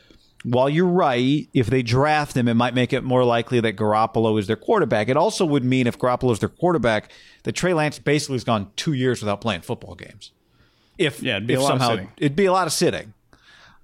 [0.44, 4.40] while you're right, if they draft him, it might make it more likely that Garoppolo
[4.40, 5.10] is their quarterback.
[5.10, 7.12] It also would mean if Garoppolo is their quarterback,
[7.44, 10.32] that Trey Lance basically has gone two years without playing football games.
[10.98, 13.14] If Yeah, it'd be if a lot of somehow it'd be a lot of sitting.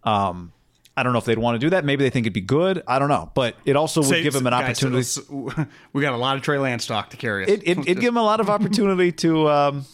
[0.03, 0.53] Um,
[0.97, 1.83] I don't know if they'd want to do that.
[1.83, 2.81] Maybe they think it'd be good.
[2.87, 4.97] I don't know, but it also would give him an Guys, opportunity.
[4.97, 7.49] let's- we got a lot of Trey Lance stock to carry us.
[7.49, 9.85] It, it, it'd give him a lot of opportunity to um,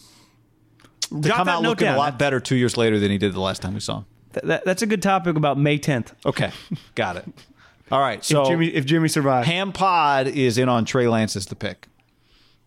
[1.09, 1.95] to Jot come out looking down.
[1.95, 4.05] a lot better two years later than he did the last time we saw him.
[4.33, 6.13] That- that- that's a good topic about May 10th.
[6.25, 6.51] Okay,
[6.95, 7.25] got it.
[7.91, 9.47] All right, so if Jimmy if Jimmy survives.
[9.47, 11.87] Ham Pod is in on Trey Lance as the pick.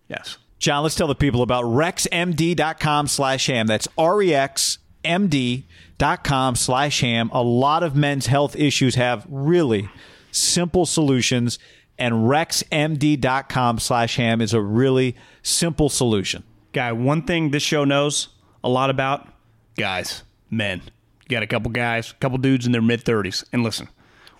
[0.08, 0.36] yes.
[0.58, 3.66] John, let's tell the people about rexmd.com slash ham.
[3.66, 3.86] That's
[5.24, 7.30] R-E-X-M-D.com slash ham.
[7.32, 9.88] A lot of men's health issues have really
[10.30, 11.58] simple solutions,
[11.98, 16.42] and rexmd.com slash ham is a really simple solution.
[16.72, 18.28] Guy, one thing this show knows
[18.62, 19.28] a lot about
[19.76, 20.82] guys, men.
[21.28, 23.44] Got a couple guys, a couple dudes in their mid 30s.
[23.52, 23.88] And listen,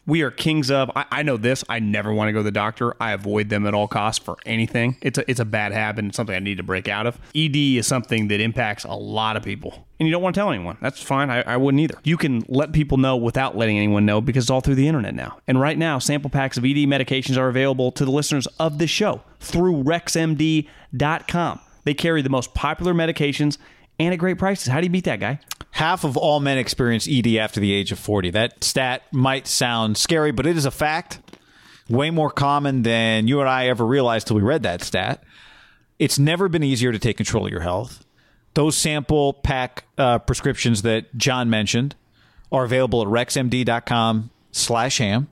[0.07, 0.91] we are kings of.
[0.95, 1.65] I, I know this.
[1.69, 2.95] I never want to go to the doctor.
[3.01, 4.97] I avoid them at all costs for anything.
[5.01, 6.05] It's a, it's a bad habit.
[6.05, 7.19] It's something I need to break out of.
[7.35, 9.87] ED is something that impacts a lot of people.
[9.99, 10.77] And you don't want to tell anyone.
[10.83, 11.31] That's fine.
[11.31, 11.99] I, I wouldn't either.
[12.05, 15.15] You can let people know without letting anyone know because it's all through the internet
[15.15, 15.39] now.
[15.47, 18.91] And right now, sample packs of ED medications are available to the listeners of this
[18.91, 21.61] show through RexMD.com.
[21.85, 23.59] They carry the most popular medications
[23.99, 24.69] and at great prices.
[24.69, 25.39] How do you beat that guy?
[25.75, 28.31] Half of all men experience ED after the age of 40.
[28.31, 31.19] That stat might sound scary, but it is a fact.
[31.89, 35.25] Way more common than you and I ever realized till we read that stat.
[35.99, 38.05] It's never been easier to take control of your health.
[38.55, 41.97] Those sample pack uh, prescriptions that John mentioned
[42.53, 45.27] are available at rexmd.com slash ham.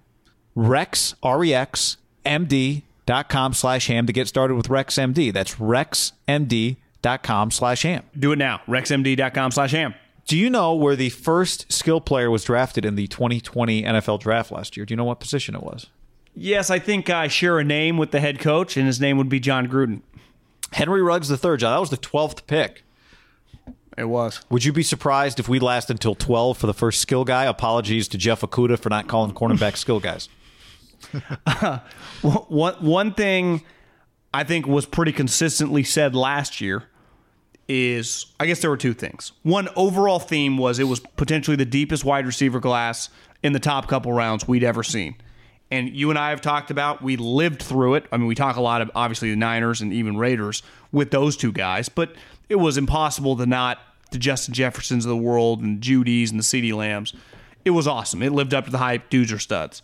[0.56, 5.32] Rex, R-E-X, M-D.com slash ham to get started with RexMD.
[5.32, 8.02] That's rexmd.com slash ham.
[8.18, 8.60] Do it now.
[8.66, 9.94] RexMD.com slash ham.
[10.26, 14.50] Do you know where the first skill player was drafted in the 2020 NFL draft
[14.52, 14.86] last year?
[14.86, 15.88] Do you know what position it was?
[16.34, 19.28] Yes, I think I share a name with the head coach, and his name would
[19.28, 20.00] be Jon Gruden.
[20.72, 21.74] Henry Ruggs the third, John.
[21.74, 22.82] That was the 12th pick.
[23.98, 24.40] It was.
[24.48, 27.44] Would you be surprised if we last until 12 for the first skill guy?
[27.44, 30.28] Apologies to Jeff Okudah for not calling cornerback skill guys.
[32.22, 33.62] one one thing
[34.32, 36.84] I think was pretty consistently said last year
[37.68, 39.32] is I guess there were two things.
[39.42, 43.08] One overall theme was it was potentially the deepest wide receiver class
[43.42, 45.16] in the top couple rounds we'd ever seen.
[45.70, 48.04] And you and I have talked about we lived through it.
[48.12, 51.36] I mean, we talk a lot of obviously the Niners and even Raiders with those
[51.36, 52.14] two guys, but
[52.48, 53.78] it was impossible to not
[54.10, 57.14] the Justin Jeffersons of the world and Jeudy's and the CeeDee Lambs.
[57.64, 58.22] It was awesome.
[58.22, 59.08] It lived up to the hype.
[59.08, 59.82] Dudes are studs.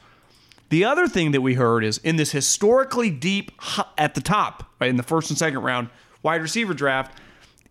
[0.68, 3.53] The other thing that we heard is in this historically deep
[3.97, 5.89] at the top, right in the first and second round
[6.22, 7.18] wide receiver draft,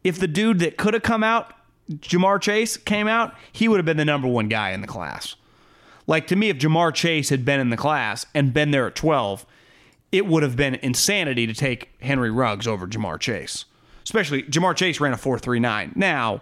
[0.08, 1.54] if the dude that could have come out,
[1.92, 5.36] Ja'Marr Chase, came out, he would have been the number one guy in the class.
[6.06, 8.96] Like to me, if Ja'Marr Chase had been in the class and been there at
[8.96, 9.46] 12,
[10.12, 13.66] it would have been insanity to take Henry Ruggs over Ja'Marr Chase.
[14.04, 15.96] Especially Ja'Marr Chase ran a 4.39.
[15.98, 16.42] Now,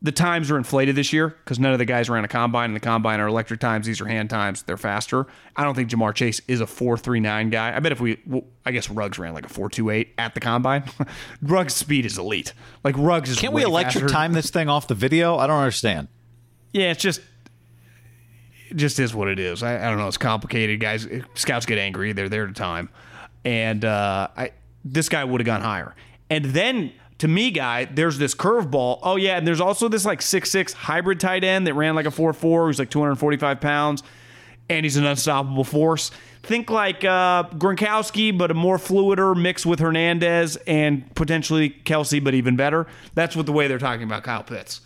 [0.00, 2.76] the times are inflated this year because none of the guys ran a combine, and
[2.76, 3.86] the combine are electric times.
[3.86, 5.26] These are hand times; they're faster.
[5.56, 7.74] I don't think Ja'Marr Chase is a four three nine guy.
[7.74, 10.34] I bet if we, well, I guess Ruggs ran like a four two eight at
[10.34, 10.84] the combine.
[11.42, 12.52] Ruggs' speed is elite.
[12.84, 13.38] Like Ruggs is.
[13.38, 14.08] Can't we electric faster.
[14.08, 15.36] time this thing off the video?
[15.36, 16.08] I don't understand.
[16.72, 17.20] Yeah, it's just.
[18.70, 19.62] It just is what it is.
[19.62, 20.08] I, I don't know.
[20.08, 21.08] It's complicated, guys.
[21.34, 22.12] Scouts get angry.
[22.12, 22.90] They're there to time,
[23.44, 24.52] and uh, I
[24.84, 25.94] this guy would have gone higher.
[26.30, 29.00] And then to me, guy, there's this curveball.
[29.02, 32.06] Oh yeah, and there's also this like six six hybrid tight end that ran like
[32.06, 32.66] a four four.
[32.66, 34.02] Who's like 245 pounds,
[34.68, 36.10] and he's an unstoppable force.
[36.44, 42.34] Think like uh, Gronkowski, but a more fluider mix with Hernandez and potentially Kelce, but
[42.34, 42.86] even better.
[43.14, 44.80] That's what the way they're talking about Kyle Pitts.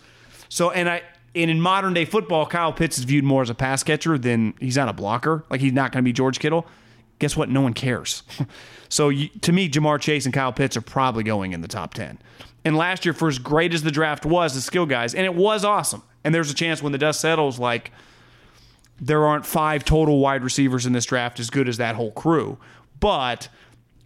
[0.48, 1.02] So, and I.
[1.34, 4.52] And in modern day football, Kyle Pitts is viewed more as a pass catcher than
[4.60, 5.46] he's not a blocker.
[5.48, 6.66] Like he's not going to be George Kittle.
[7.20, 7.48] Guess what?
[7.48, 8.22] No one cares.
[8.92, 11.94] So you, to me, Ja'Marr Chase and Kyle Pitts are probably going in the top
[11.94, 12.18] 10.
[12.62, 15.34] And last year, for as great as the draft was, the skill guys, and it
[15.34, 16.02] was awesome.
[16.24, 17.90] And there's a chance when the dust settles, like
[19.00, 22.58] there aren't five total wide receivers in this draft as good as that whole crew.
[23.00, 23.48] But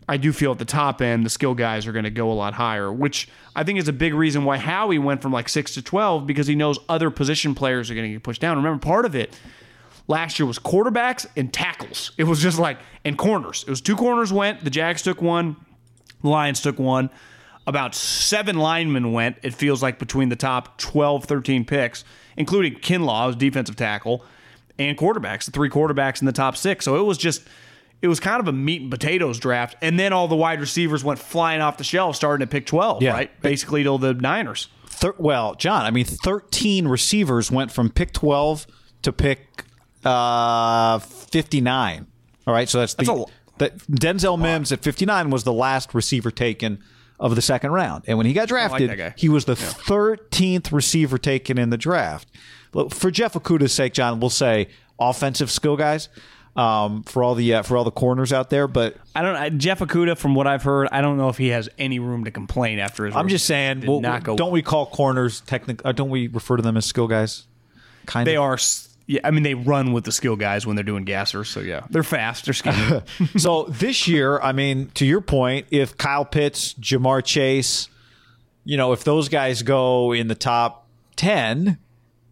[0.09, 2.34] I do feel at the top end, the skill guys are going to go a
[2.34, 5.74] lot higher, which I think is a big reason why Howie went from like six
[5.74, 8.57] to 12 because he knows other position players are going to get pushed down.
[8.57, 9.37] Remember, part of it
[10.09, 12.12] last year was quarterbacks and tackles.
[12.18, 13.64] It was just like, and corners.
[13.66, 14.64] It was two corners went.
[14.64, 15.57] The Jags took one,
[16.22, 17.11] the Lions took one.
[17.68, 22.04] About seven linemen went, it feels like, between the top 12, 13 picks,
[22.36, 24.24] including Kinlaw, as defensive tackle,
[24.78, 26.84] and quarterbacks, the three quarterbacks in the top six.
[26.84, 27.42] So it was just,
[28.02, 29.74] it was kind of a meat and potatoes draft.
[29.82, 33.02] And then all the wide receivers went flying off the shelf, starting at pick 12,
[33.02, 33.11] Yeah.
[33.12, 33.40] right?
[33.42, 34.68] Basically, till the Niners.
[34.86, 38.68] Thir- well, John, I mean, 13 receivers went from pick 12
[39.02, 39.64] to pick
[40.07, 42.07] uh, 59.
[42.46, 43.24] All right, so that's the That's a
[43.59, 46.78] that Denzel Mims at 59 was the last receiver taken
[47.18, 48.04] of the second round.
[48.07, 49.14] And when he got drafted, that guy.
[49.16, 52.28] he was the 13th receiver taken in the draft.
[52.74, 56.11] Look, For Jeff Okudah's sake, John, we'll say offensive skill guys
[56.57, 59.36] um, for all the uh, for all the corners out there, but I don't.
[59.36, 62.24] I, Jeff Okudah, from what I've heard, I don't know if he has any room
[62.24, 63.14] to complain after his.
[63.14, 64.50] I'm just saying, well, don't well.
[64.50, 65.86] we call corners technical?
[65.86, 67.46] Uh, don't we refer to them as skill guys?
[68.07, 68.42] Kind They of.
[68.42, 68.59] are.
[69.07, 71.46] Yeah, I mean they run with the skill guys when they're doing gassers.
[71.46, 72.44] So yeah, they're fast.
[72.44, 73.02] They're skinny.
[73.36, 77.88] so this year, I mean, to your point, if Kyle Pitts, Ja'Marr Chase,
[78.64, 81.78] you know, if those guys go in the top 10,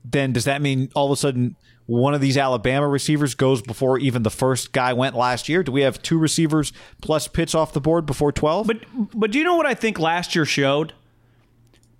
[0.05, 1.55] then does that mean all of a sudden
[1.87, 5.63] one of these Alabama receivers goes before even the first guy went last year?
[5.63, 8.67] Do we have two receivers plus Pitts off the board before 12?
[8.67, 8.79] but
[9.15, 10.93] but do you know what I think last year showed?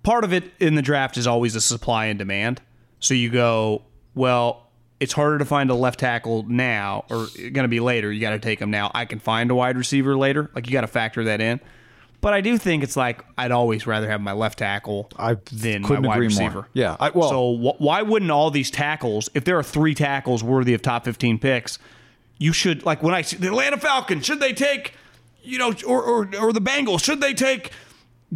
[0.03, 2.61] Part of it in the draft is always a supply and demand.
[2.99, 4.64] So you go, well,
[4.99, 8.11] it's harder to find a left tackle now, or going to be later.
[8.11, 8.91] You got to take him now.
[8.95, 10.49] I can find a wide receiver later.
[10.55, 11.59] Like you got to factor that in.
[12.21, 15.83] But I do think it's like I'd always rather have my left tackle I than
[15.83, 16.21] my wide agree more.
[16.23, 16.67] receiver.
[16.73, 20.43] Yeah, I- well- so wh- why wouldn't all these tackles, if there are three tackles
[20.43, 21.77] worthy of top fifteen picks,
[22.39, 24.93] you should like when I see the Atlanta Falcons, should they take,
[25.43, 27.71] you know, or or, or the Bengals, should they take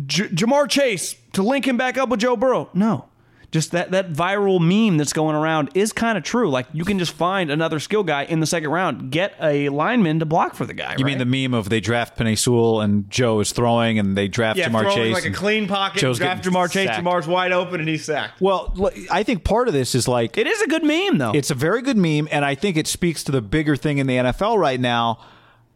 [0.06, 2.70] J- Ja'Marr Chase to link him back up with Joe Burrow?
[2.76, 3.09] No.
[3.52, 6.52] Just that that viral meme that's going around is kind of true.
[6.52, 10.20] Like you can just find another skill guy in the second round, get a lineman
[10.20, 10.96] to block for the guy.
[10.98, 11.18] You right?
[11.18, 14.60] mean the meme of they draft Penei Sewell and Joe is throwing and they draft
[14.60, 17.04] yeah, Ja'Marr throwing Chase like a clean pocket, Joe's draft Ja'Marr Chase, sacked.
[17.04, 18.40] Ja'Marr's wide open, and he's sacked.
[18.40, 18.76] Well,
[19.10, 21.32] I think part of this is like It is a good meme though.
[21.32, 24.06] It's a very good meme, and I think it speaks to the bigger thing in
[24.06, 25.20] the NFL right now.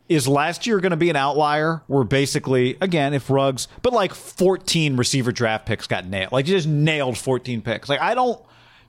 [0.10, 4.14] Is last year going to be an outlier where basically, again, if Ruggs, but like
[4.14, 6.34] 14 receiver draft picks got nailed.
[6.34, 7.88] Like, you just nailed 14 picks.
[7.88, 8.40] Like, I don't,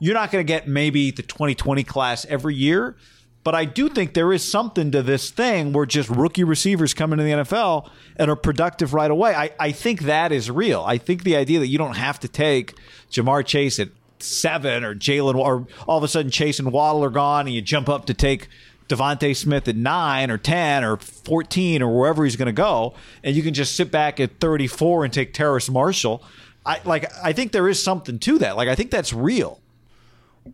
[0.00, 2.96] you're not going to get maybe the 2020 class every year,
[3.44, 7.12] but I do think there is something to this thing where just rookie receivers come
[7.12, 9.34] into the NFL and are productive right away.
[9.34, 10.82] I, I think that is real.
[10.84, 12.74] I think the idea that you don't have to take
[13.10, 17.10] Ja'Marr Chase at seven or Jalen, or all of a sudden Chase and Waddle are
[17.10, 18.48] gone and you jump up to take
[18.88, 22.94] DeVonta Smith at nine or 10 or 14 or wherever he's going to go.
[23.22, 26.22] And you can just sit back at 34 and take Terrace Marshall.
[26.66, 28.56] I like, I think there is something to that.
[28.56, 29.60] Like, I think that's real.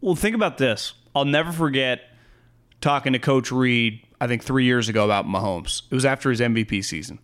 [0.01, 0.93] Well, think about this.
[1.14, 2.03] I'll never forget
[2.81, 5.83] talking to Coach Reid, I think three years ago about Mahomes.
[5.91, 7.18] It was after his MVP season.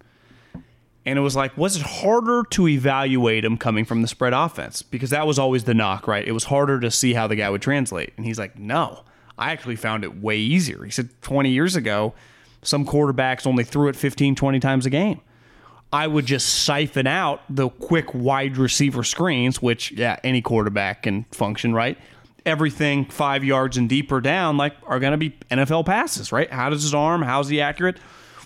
[1.04, 4.82] And it was like, was it harder to evaluate him coming from the spread offense?
[4.82, 6.26] Because that was always the knock, right?
[6.26, 8.12] It was harder to see how the guy would translate.
[8.16, 9.04] And he's like, no,
[9.38, 10.84] I actually found it way easier.
[10.84, 12.14] He said 20 years ago,
[12.62, 15.20] some quarterbacks only threw it 15, 20 times a game.
[15.92, 21.24] I would just siphon out the quick wide receiver screens, which, yeah, any quarterback can
[21.30, 21.96] function, right?
[22.44, 26.50] Everything five yards and deeper down, like, are going to be NFL passes, right?
[26.50, 27.22] How does his arm?
[27.22, 27.98] How's he accurate?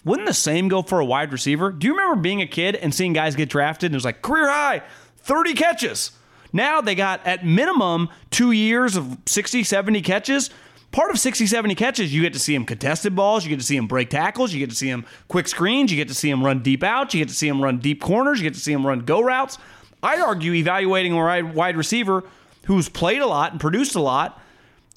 [0.04, 1.70] Wouldn't the same go for a wide receiver?
[1.72, 4.22] Do you remember being a kid and seeing guys get drafted and it was like
[4.22, 4.82] career high,
[5.18, 6.12] 30 catches?
[6.52, 10.50] Now they got at minimum two years of 60, 70 catches.
[10.92, 13.66] Part of 60, 70 catches, you get to see him contested balls, you get to
[13.66, 16.28] see him break tackles, you get to see him quick screens, you get to see
[16.28, 18.60] him run deep outs, you get to see him run deep corners, you get to
[18.60, 19.56] see him run go routes.
[20.02, 22.24] I'd argue evaluating a wide wide receiver
[22.66, 24.40] who's played a lot and produced a lot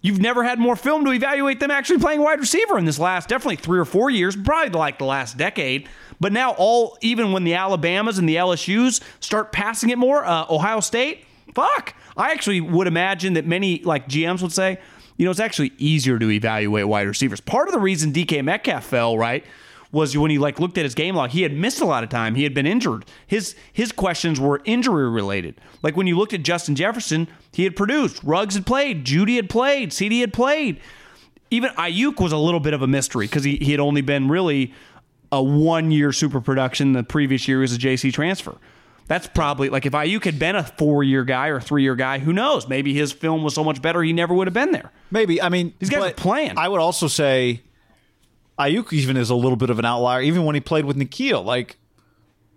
[0.03, 3.29] You've never had more film to evaluate them actually playing wide receiver in this last
[3.29, 5.87] definitely three or four years, probably like the last decade.
[6.19, 10.45] But now, all even when the Alabamas and the LSU's start passing it more, uh,
[10.49, 11.25] Ohio State,
[11.55, 11.95] fuck.
[12.17, 14.77] I actually would imagine that many like GMs would say,
[15.17, 17.39] you know, it's actually easier to evaluate wide receivers.
[17.39, 19.45] Part of the reason DK Metcalf fell right
[19.91, 22.09] was when he like looked at his game log, he had missed a lot of
[22.09, 22.35] time.
[22.35, 23.05] He had been injured.
[23.27, 25.61] His his questions were injury related.
[25.83, 28.21] Like when you looked at Justin Jefferson, he had produced.
[28.23, 29.05] Ruggs had played.
[29.05, 29.91] Jeudy had played.
[29.91, 30.81] CeeDee had played.
[31.51, 34.27] Even Aiyuk was a little bit of a mystery because he, he had only been
[34.27, 34.73] really
[35.31, 36.93] a one year super production.
[36.93, 38.57] The previous year was a JC transfer.
[39.07, 42.19] That's probably like if Aiyuk had been a four year guy or three year guy,
[42.19, 42.67] who knows?
[42.67, 44.91] Maybe his film was so much better he never would have been there.
[45.11, 45.41] Maybe.
[45.41, 46.57] I mean, These guys are playing.
[46.57, 47.61] I would also say
[48.57, 51.43] Aiyuk even is a little bit of an outlier, even when he played with N'Keal.
[51.43, 51.77] Like,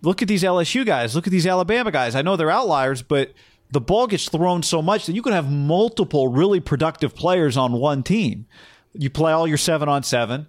[0.02, 1.14] look at these LSU guys.
[1.14, 2.14] Look at these Alabama guys.
[2.14, 3.32] I know they're outliers, but
[3.70, 7.72] the ball gets thrown so much that you can have multiple really productive players on
[7.72, 8.46] one team.
[8.92, 10.46] You play all your seven on seven.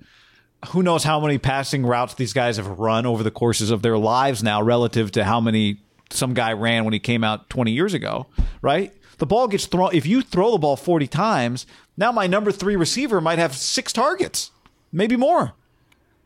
[0.69, 3.97] Who knows how many passing routes these guys have run over the courses of their
[3.97, 7.93] lives now relative to how many some guy ran when he came out 20 years
[7.93, 8.27] ago,
[8.61, 8.93] right?
[9.17, 9.89] The ball gets thrown.
[9.93, 11.65] If you throw the ball 40 times,
[11.97, 14.51] now my number three receiver might have six targets,
[14.91, 15.53] maybe more.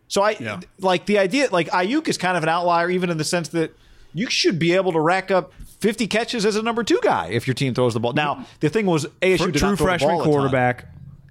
[0.07, 1.47] So I like the idea.
[1.51, 3.73] Like Aiyuk is kind of an outlier, even in the sense that
[4.13, 7.47] you should be able to rack up 50 catches as a number two guy if
[7.47, 8.11] your team throws the ball.
[8.11, 10.33] Now the thing was ASU true not throw the freshman ball a ton.
[10.33, 10.85] quarterback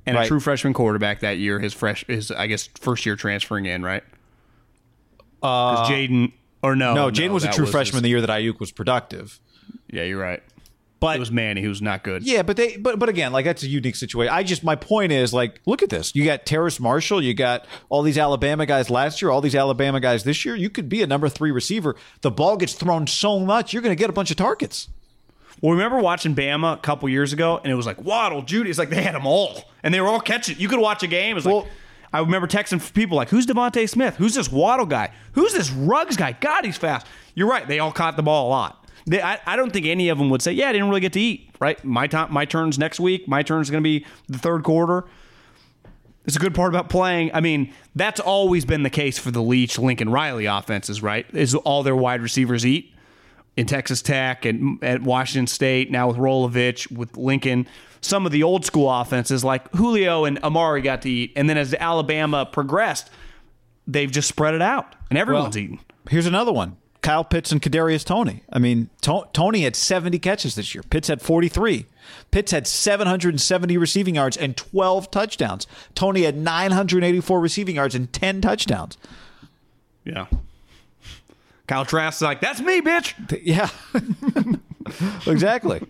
[0.06, 0.24] and Right.
[0.24, 1.60] a true freshman quarterback that year.
[1.60, 4.02] His fresh, his I guess first year transferring in, right?
[5.42, 6.32] Uh, Jayden
[6.62, 6.94] or no?
[6.94, 9.38] No, Jane was a true his- freshman the year that Aiyuk was productive.
[9.90, 10.42] yeah, you're right.
[11.00, 12.24] But It was Manny who's not good.
[12.24, 14.34] Yeah, but they but but again, like that's a unique situation.
[14.34, 16.14] I just my point is like look at this.
[16.14, 19.98] You got Terrace Marshall, you got all these Alabama guys last year, all these Alabama
[19.98, 20.54] guys this year.
[20.54, 21.96] You could be a number 3 receiver.
[22.20, 24.88] The ball gets thrown so much, you're going to get a bunch of targets.
[25.62, 28.68] Well, remember watching Bama a couple years ago, and it was like Waddle, Jeudy.
[28.68, 30.58] It's like they had them all, and they were all catching.
[30.58, 31.30] You could watch a game.
[31.30, 31.68] It was Well- like
[32.12, 34.16] I remember texting people like, "Who's DeVonta Smith?
[34.16, 35.10] Who's this Waddle guy?
[35.32, 36.32] Who's this Ruggs guy?
[36.32, 37.66] God, he's fast." You're right.
[37.66, 38.88] They all caught the ball a lot.
[39.06, 41.12] They, I, I don't think any of them would say, "Yeah, I didn't really get
[41.14, 41.82] to eat." Right?
[41.84, 43.28] My time, my turn's next week.
[43.28, 45.04] My turn's going to be the third quarter.
[46.26, 47.30] It's a good part about playing.
[47.32, 51.26] I mean, that's always been the case for the Leach, Lincoln, Riley offenses, right?
[51.32, 52.94] Is all their wide receivers eat
[53.60, 57.66] in Texas Tech and at Washington State, now with Rolovich, with Lincoln.
[58.00, 61.32] Some of the old school offenses like Julio and Amari got to eat.
[61.36, 63.10] And then as Alabama progressed,
[63.86, 65.80] they've just spread it out and everyone's eating.
[66.08, 66.76] Here's another one.
[67.02, 68.42] Kyle Pitts and Kadarius Toney.
[68.52, 70.82] I mean, To- Toney had 70 catches this year.
[70.90, 71.86] Pitts had 43.
[72.30, 75.66] Pitts had 770 receiving yards and 12 touchdowns.
[75.94, 78.96] Toney had 984 receiving yards and 10 touchdowns.
[80.04, 80.26] Yeah.
[81.70, 83.14] Kyle Trask is like, that's me, bitch.
[83.44, 83.70] Yeah.
[85.30, 85.80] exactly.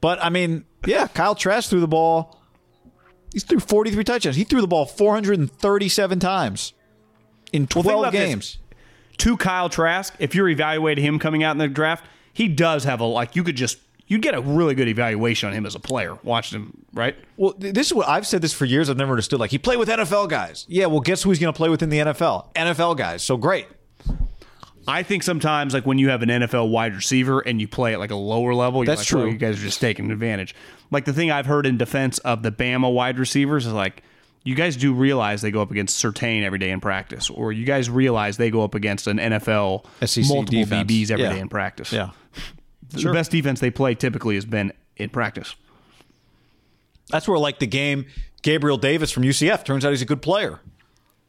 [0.00, 2.40] But I mean, yeah, Kyle Trask threw the ball.
[3.34, 4.36] He threw 43 touchdowns.
[4.36, 6.72] He threw the ball 437 times
[7.52, 8.28] in 12 think about this.
[8.28, 8.58] games.
[9.18, 13.00] To Kyle Trask, if you're evaluating him coming out in the draft, he does have
[13.00, 13.36] a like.
[13.36, 13.76] You could just
[14.06, 16.16] you'd get a really good evaluation on him as a player.
[16.22, 17.14] Watching him, right?
[17.36, 18.88] Well, this is what I've said this for years.
[18.88, 19.38] I've never understood.
[19.38, 20.64] Like he played with NFL guys.
[20.66, 22.54] Yeah, well, guess who's going to play within the NFL?
[22.54, 23.22] NFL guys.
[23.22, 23.66] So great.
[24.86, 27.98] I think sometimes, like when you have an NFL wide receiver and you play at
[28.00, 29.20] like a lower level, you're That's like, true.
[29.22, 30.54] "Well, you guys are just taking advantage.
[30.90, 34.02] Like the thing I've heard in defense of the Bama wide receivers is like,
[34.44, 37.64] you guys do realize they go up against Certain every day in practice, or you
[37.64, 40.90] guys realize they go up against an NFL SEC multiple defense.
[40.92, 41.40] DBs every day Yeah.
[41.42, 41.92] in practice.
[41.92, 42.10] Yeah.
[42.90, 45.54] the best defense they play typically has been in practice.
[47.10, 48.06] That's where like the game
[48.42, 50.60] Gabriel Davis from UCF turns out he's a good player.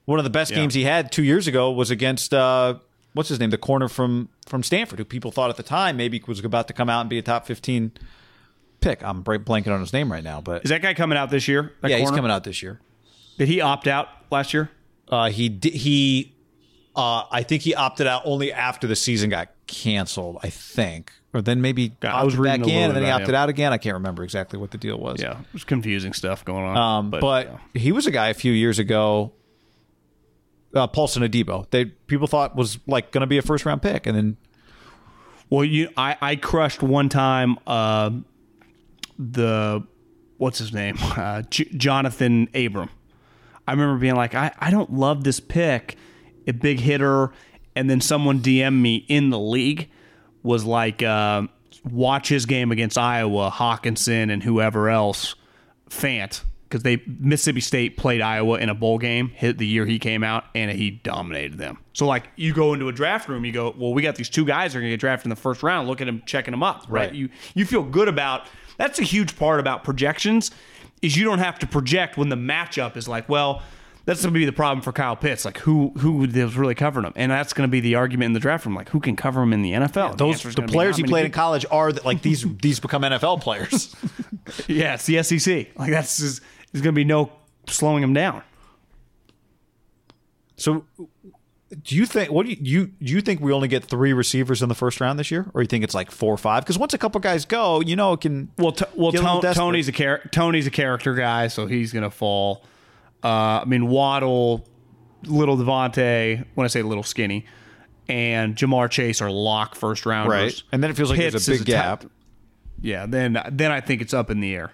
[0.05, 0.57] One of the best Yeah.
[0.57, 2.75] games he had two years ago was against uh,
[3.15, 6.21] what's his name, the corner from from Stanford, who people thought at the time maybe
[6.27, 7.91] was about to come out and be a top fifteen
[8.81, 9.03] pick.
[9.03, 11.73] I'm blanking on his name right now, but Is that guy coming out this year?
[11.83, 12.79] Yeah, he's coming out this year.
[13.37, 14.69] Did he opt out last year?
[15.07, 16.33] Uh, he di- he,
[16.95, 20.37] uh, I think he opted out only after the season got canceled.
[20.41, 23.35] I think, or then maybe I was back in, and then he opted him.
[23.35, 23.73] out again.
[23.73, 25.21] I can't remember exactly what the deal was.
[25.21, 26.77] Yeah, it was confusing stuff going on.
[26.77, 27.57] Um, but yeah.
[27.79, 29.33] he was a guy a few years ago.
[30.75, 34.05] Uh, Paulson Adebo, they people thought was like going to be a first round pick,
[34.05, 34.37] and then
[35.49, 38.11] Well, you, I, I crushed one time uh,
[39.17, 39.85] the
[40.37, 42.89] what's his name, uh, J- Jonathan Abram.
[43.67, 45.95] I remember being like, I, I don't love this pick,
[46.45, 47.31] a big hitter,
[47.75, 49.89] and then someone DM me in the league
[50.43, 51.43] was like, uh,
[51.89, 55.33] watch his game against Iowa, Hockenson, and whoever else,
[55.89, 59.99] Fant, because they Mississippi State played Iowa in a bowl game hit the year he
[59.99, 61.77] came out, and he dominated them.
[61.93, 64.45] So like, you go into a draft room, you go, well, we got these two
[64.45, 65.87] guys that are going to get drafted in the first round.
[65.87, 67.09] Look at him checking them up, right?
[67.09, 67.13] Right.
[67.13, 68.47] You you feel good about.
[68.77, 70.51] That's a huge part about projections,
[71.01, 73.61] is you don't have to project when the matchup is like, well.
[74.07, 75.45] That's going to be the problem for Kyle Pitts.
[75.45, 77.13] Like, who who is really covering him?
[77.15, 78.75] And that's going to be the argument in the draft room.
[78.75, 80.11] Like, who can cover him in the NFL?
[80.11, 83.01] And those answer's the players he played in college are the, like these these become
[83.01, 83.95] NFL players.
[84.67, 85.75] Yeah, it's the SEC.
[85.75, 86.43] Like that's just,
[86.75, 87.31] there's going to be no
[87.69, 88.43] slowing him down.
[90.57, 90.85] so,
[91.83, 94.61] do you think what do you, you do you think we only get three receivers
[94.61, 96.63] in the first round this year, or you think it's like four or five?
[96.63, 99.23] Because once a couple guys go, you know, it can Well, t- well, Get a
[99.23, 99.63] little Ton- desperate.
[99.63, 102.63] Toney's a char- Toney's a character guy, so he's going to fall.
[103.23, 104.67] Uh, I mean, Waddle,
[105.23, 106.45] little DeVonta.
[106.55, 107.45] When I say little, skinny,
[108.09, 110.31] and Ja'Marr Chase are lock first rounders.
[110.31, 112.05] right, and then it feels like there's a big ti- gap.
[112.81, 114.71] yeah, then then I think it's up in the air.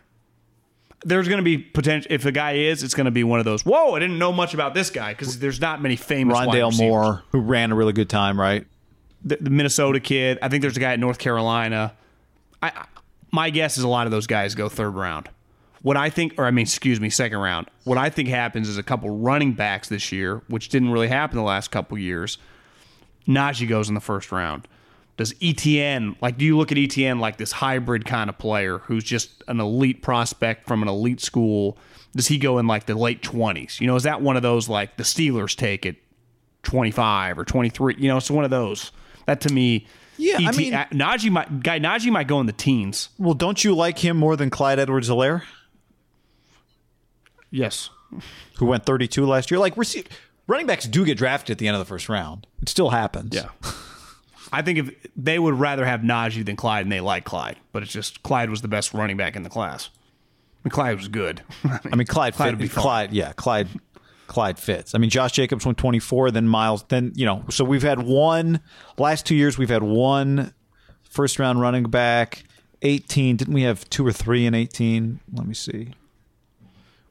[1.04, 2.12] There's going to be potential.
[2.12, 3.66] If a guy is, it's going to be one of those.
[3.66, 3.96] Whoa!
[3.96, 6.38] I didn't know much about this guy because there's not many famous.
[6.38, 6.78] Rondale.
[6.78, 8.66] Moore, who ran a really good time, right?
[9.24, 10.40] the, the Minnesota kid.
[10.42, 11.94] I think there's a guy at North Carolina.
[12.62, 12.86] I, I
[13.32, 15.30] my guess is a lot of those guys go third round.
[15.82, 17.70] What I think, or I mean, excuse me, second round.
[17.86, 21.38] What I think happens is a couple running backs this year, which didn't really happen
[21.38, 22.38] the last couple years.
[23.28, 24.68] Najee goes in the first round.
[25.18, 26.38] Does Etienne like?
[26.38, 30.02] Do you look at Etienne like this hybrid kind of player who's just an elite
[30.02, 31.78] prospect from an elite school?
[32.16, 33.80] Does he go in like the late twenties?
[33.80, 35.98] You know, is that one of those like the Steelers take it
[36.64, 37.96] 25 or 23.
[37.98, 38.92] You know, it's one of those.
[39.26, 39.88] That to me,
[40.18, 43.10] Yeah, I mean- uh, Najee might guy Najee might go in the teens.
[43.18, 45.44] Well, don't you like him more than Clyde Edwards-Helaire,
[47.50, 47.90] Yes.
[48.58, 49.60] who went 32 last year?
[49.60, 50.08] Like, rece-
[50.48, 52.48] running backs do get drafted at the end of the first round.
[52.62, 53.34] It still happens.
[53.36, 53.50] Yeah.
[54.52, 57.84] I think if they would rather have Najee than Clyde, and they like Clyde, but
[57.84, 59.90] it's just Clyde was the best running back in the class.
[59.94, 61.42] I mean, Clyde was good.
[61.64, 62.34] I mean, Clyde.
[62.34, 62.82] Clyde fit, would be fine.
[62.82, 63.14] Clyde.
[63.14, 63.68] Yeah, Clyde.
[64.28, 64.96] Clyde fits.
[64.96, 67.44] I mean, Josh Jacobs went 24, then Miles, then you know.
[67.50, 68.62] So we've had one
[68.98, 69.58] last two years.
[69.58, 70.54] We've had one
[71.04, 72.44] first round running back.
[72.84, 73.36] 18.
[73.38, 75.20] Didn't we have two or three in 18?
[75.34, 75.94] Let me see.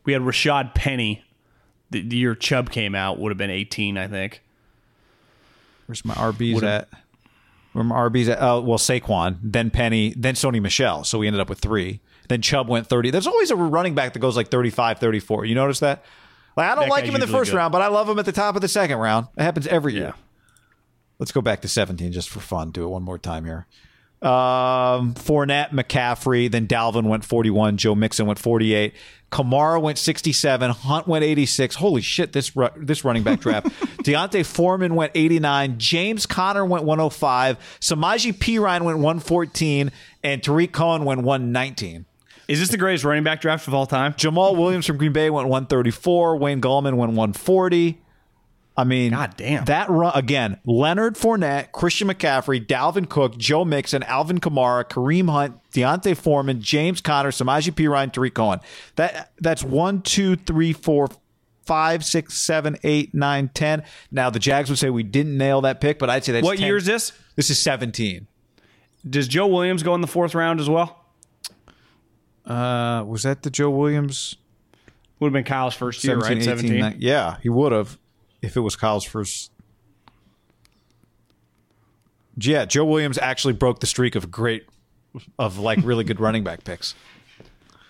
[0.04, 1.22] we had Rashad Penny.
[1.90, 4.42] The, the year Chubb came out would have been 18, I think.
[5.86, 6.88] Where's my RBs Would've- at?
[6.90, 6.99] Where
[7.74, 8.38] RBs at?
[8.42, 11.04] Oh, well, Saquon, then Penny, then Sony Michel.
[11.04, 12.00] So we ended up with three.
[12.28, 13.10] Then Chubb went 30.
[13.10, 15.44] There's always a running back that goes like 35, 34.
[15.46, 16.04] You notice that?
[16.56, 17.56] Like I don't That like him in the first good.
[17.56, 19.28] round, but I love him at the top of the second round.
[19.36, 20.02] It happens every year.
[20.02, 20.12] Yeah.
[21.18, 22.70] Let's go back to 17 just for fun.
[22.70, 23.66] Do it one more time here.
[24.22, 27.78] Um, Fournette, McCaffrey, then Dalvin went 41.
[27.78, 28.92] Joe Mixon went 48.
[29.32, 30.70] Kamara went 67.
[30.70, 31.76] Hunt went 86.
[31.76, 33.68] Holy shit, this ru- this running back draft.
[34.04, 35.78] D'Onta Foreman went 89.
[35.78, 37.78] James Conner went 105.
[37.80, 39.90] Samaje Perine went 114.
[40.22, 42.04] And Tarik Cohen went 119.
[42.48, 44.12] Is this the greatest running back draft of all time?
[44.14, 46.36] Jamaal Williams from Green Bay went 134.
[46.36, 47.98] Wayne Gallman went 140.
[48.80, 49.64] I mean, God damn.
[49.66, 50.58] that run again.
[50.64, 57.02] Leonard Fournette, Christian McCaffrey, Dalvin Cook, Joe Mixon, Alvin Kamara, Kareem Hunt, D'Onta Foreman, James
[57.02, 57.86] Conner, Samaji P.
[57.86, 58.60] Ryan, Tarik Cohen.
[58.96, 61.08] That that's one, two, three, four,
[61.66, 63.82] five, six, seven, eight, nine, ten.
[64.10, 66.56] Now the Jags would say we didn't nail that pick, but I'd say that's What
[66.56, 67.12] 10 year is this?
[67.36, 68.26] This is seventeen.
[69.08, 71.04] Does Joe Williams go in the fourth round as well?
[72.46, 74.36] Uh, was that the Joe Williams?
[75.18, 76.42] Would have been Kyle's first year, 17, right?
[76.42, 76.80] 18, 17.
[76.80, 77.98] 19 Yeah, he would have
[78.42, 79.50] if it was Kyle's first.
[82.36, 84.66] Yeah, Joe Williams actually broke the streak of great,
[85.38, 86.94] of like really good running back picks.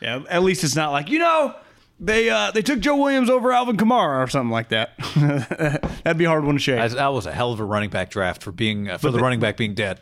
[0.00, 1.54] Yeah, at least it's not like you know
[2.00, 4.96] they uh, they took Joe Williams over Alvin Kamara or something like that.
[6.04, 6.90] That'd be a hard one to shake.
[6.92, 9.40] That was a hell of a running back draft for being uh, for the, running
[9.40, 10.00] back being dead.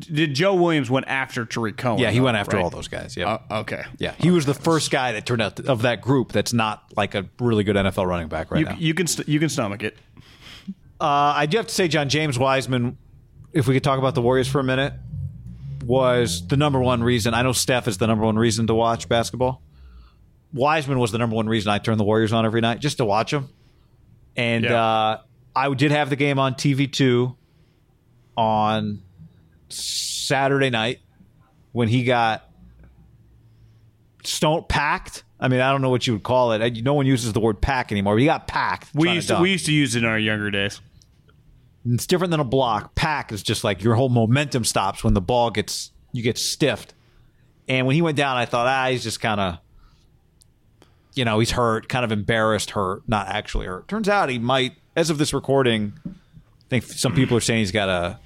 [0.00, 1.98] Did Joe Williams went after Tarik Cohen?
[2.00, 2.62] Yeah, he though, went after right?
[2.64, 3.16] all those guys.
[3.16, 3.84] Yeah, Uh, okay.
[3.98, 7.14] yeah, he was the first guy that turned out of that group that's not like
[7.14, 8.76] a really good NFL running back right You, now.
[8.78, 9.96] you can st- you can stomach it.
[11.00, 12.96] Uh, I do have to say, John James Wiseman,
[13.52, 14.92] if we could talk about the Warriors for a minute,
[15.84, 17.34] was the number one reason.
[17.34, 19.62] I know Steph is the number one reason to watch basketball.
[20.52, 23.04] Wiseman was the number one reason I turned the Warriors on every night just to
[23.04, 23.48] watch them.
[24.36, 24.82] And Yeah.
[24.84, 25.20] uh,
[25.56, 27.36] I did have the game on TV two
[28.36, 29.02] on
[29.72, 31.00] Saturday night
[31.72, 32.48] when he got
[34.24, 35.24] stone packed.
[35.40, 36.82] I mean, I don't know what you would call it.
[36.82, 38.16] No one uses the word pack anymore.
[38.18, 38.90] He got packed.
[38.94, 39.42] We used to, dunk.
[39.42, 40.80] we used to use it in our younger days.
[41.84, 42.94] It's different than a block.
[42.94, 46.94] Pack is just like your whole momentum stops when the ball gets you get stiffed.
[47.68, 49.58] And when he went down, I thought, ah, he's just kind of,
[51.14, 53.88] you know, he's hurt, kind of embarrassed, hurt, not actually hurt.
[53.88, 56.10] Turns out he might, as of this recording, I
[56.68, 58.18] think some people are saying he's got a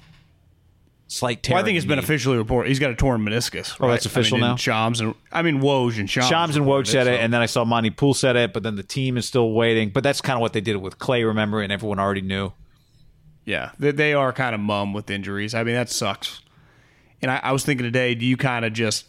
[1.07, 1.55] slight tear.
[1.55, 2.03] Well, I think in it's been knee.
[2.03, 2.69] officially reported.
[2.69, 3.75] He's got a torn meniscus.
[3.79, 3.93] Oh, right?
[3.93, 4.55] that's official I mean, now?
[4.57, 6.27] Shams and I mean Woj and Shams.
[6.27, 8.63] Shams and Woj said it, so- and then I saw Monte Poole said it, but
[8.63, 9.89] then the team is still waiting.
[9.89, 12.51] But that's kind of what they did with Clay, remember, and everyone already knew.
[13.45, 15.53] Yeah, they, they are kind of mum with injuries.
[15.55, 16.41] I mean, that sucks.
[17.21, 19.05] And I, I was thinking today, do you kind of just,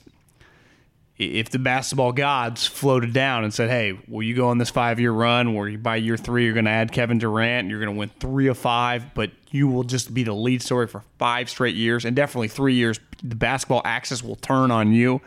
[1.19, 5.01] if the basketball gods floated down and said, hey, will you go on this five
[5.01, 7.93] year run where by year three you're going to add Kevin Durant and you're going
[7.93, 11.51] to win three of five, but you will just be the lead story for five
[11.51, 15.21] straight years and definitely three years, the basketball axis will turn on you.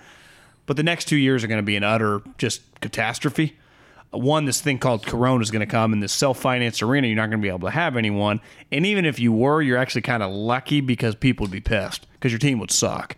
[0.66, 3.58] But the next two years are going to be an utter just catastrophe.
[4.12, 7.08] One, this thing called Corona is going to come in this self financed arena.
[7.08, 8.40] You're not going to be able to have anyone.
[8.72, 12.08] And even if you were, you're actually kind of lucky because people would be pissed
[12.14, 13.18] because your team would suck.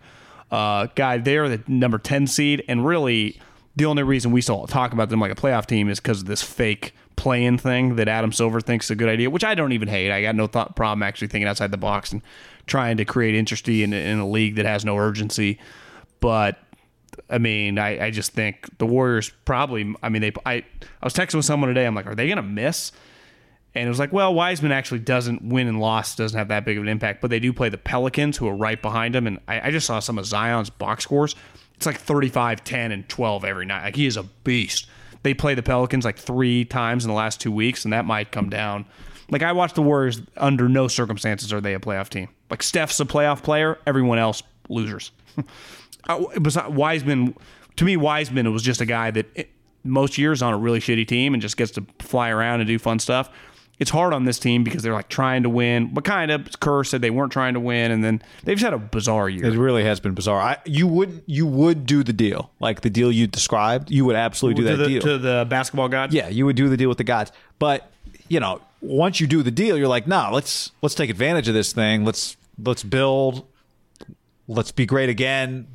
[0.50, 2.64] Uh, guy, they're the number 10 seed.
[2.68, 3.40] And really,
[3.76, 6.26] the only reason we still talk about them like a playoff team is because of
[6.26, 9.72] this fake play-in thing that Adam Silver thinks is a good idea, which I don't
[9.72, 10.10] even hate.
[10.10, 12.22] I got no thought problem actually thinking outside the box and
[12.66, 15.58] trying to create interest in, in a league that has no urgency.
[16.20, 16.58] But
[17.30, 19.94] I mean, I, I just think the Warriors probably.
[20.02, 20.32] I mean, they.
[20.44, 20.64] I I
[21.02, 21.86] was texting with someone today.
[21.86, 22.92] I'm like, are they going to miss?
[23.74, 26.76] And it was like, well, Wiseman actually doesn't win and loss doesn't have that big
[26.76, 29.26] of an impact, but they do play the Pelicans, who are right behind him.
[29.26, 31.34] And I, I just saw some of Zion's box scores.
[31.74, 33.82] It's like 35, 10, and 12 every night.
[33.82, 34.86] Like he is a beast.
[35.24, 38.30] They play the Pelicans like three times in the last two weeks, and that might
[38.30, 38.84] come down.
[39.30, 40.20] Like I watch the Warriors.
[40.36, 42.28] Under no circumstances are they a playoff team.
[42.50, 43.78] Like Steph's a playoff player.
[43.86, 45.10] Everyone else losers.
[46.06, 47.34] Uh, besides Wiseman,
[47.76, 49.50] to me, Wiseman was just a guy that it,
[49.82, 52.78] most years on a really shitty team and just gets to fly around and do
[52.78, 53.30] fun stuff.
[53.78, 56.84] It's hard on this team because they're like trying to win, but kind of Kerr
[56.84, 59.46] said they weren't trying to win, and then they've just had a bizarre year.
[59.46, 60.40] It really has been bizarre.
[60.40, 63.90] I, you would you would do the deal like the deal you described.
[63.90, 65.02] You would absolutely do to, that the, deal.
[65.02, 66.12] to the basketball god.
[66.12, 67.32] yeah, you would do the deal with the gods.
[67.58, 67.90] But
[68.28, 71.54] you know, once you do the deal, you're like, nah, let's let's take advantage of
[71.54, 72.04] this thing.
[72.04, 73.46] Let's let's build.
[74.46, 75.66] Let's be great again.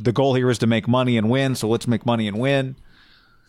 [0.00, 1.54] The goal here is to make money and win.
[1.54, 2.76] So let's make money and win.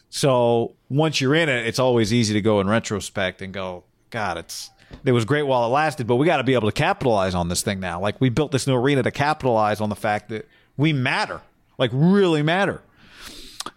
[0.10, 4.38] So once you're in it, it's always easy to go in retrospect and go, God,
[4.38, 4.70] it's
[5.06, 7.48] it was great while it lasted, but we got to be able to capitalize on
[7.48, 8.00] this thing now.
[8.00, 11.42] Like we built this new arena to capitalize on the fact that we matter,
[11.78, 12.82] like really matter.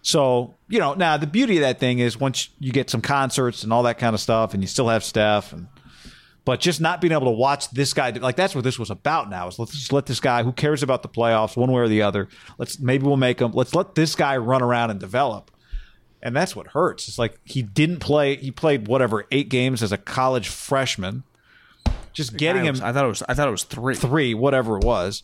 [0.01, 3.63] So, you know, now the beauty of that thing is once you get some concerts
[3.63, 5.69] and all that kind of stuff and you still have Steph and
[6.45, 9.31] but just not being able to watch this guy like that's what this was about
[9.31, 11.89] now is let's just let this guy who cares about the playoffs one way or
[11.89, 12.29] the other
[12.59, 15.51] let's maybe we'll make him let's let this guy run around and develop
[16.23, 19.93] and that's what hurts it's like he didn't play he played whatever eight games as
[19.93, 21.23] a college freshman
[22.13, 23.23] just getting I, him was- I thought it was.
[23.29, 23.95] I thought it was three.
[23.95, 25.23] three, whatever it was.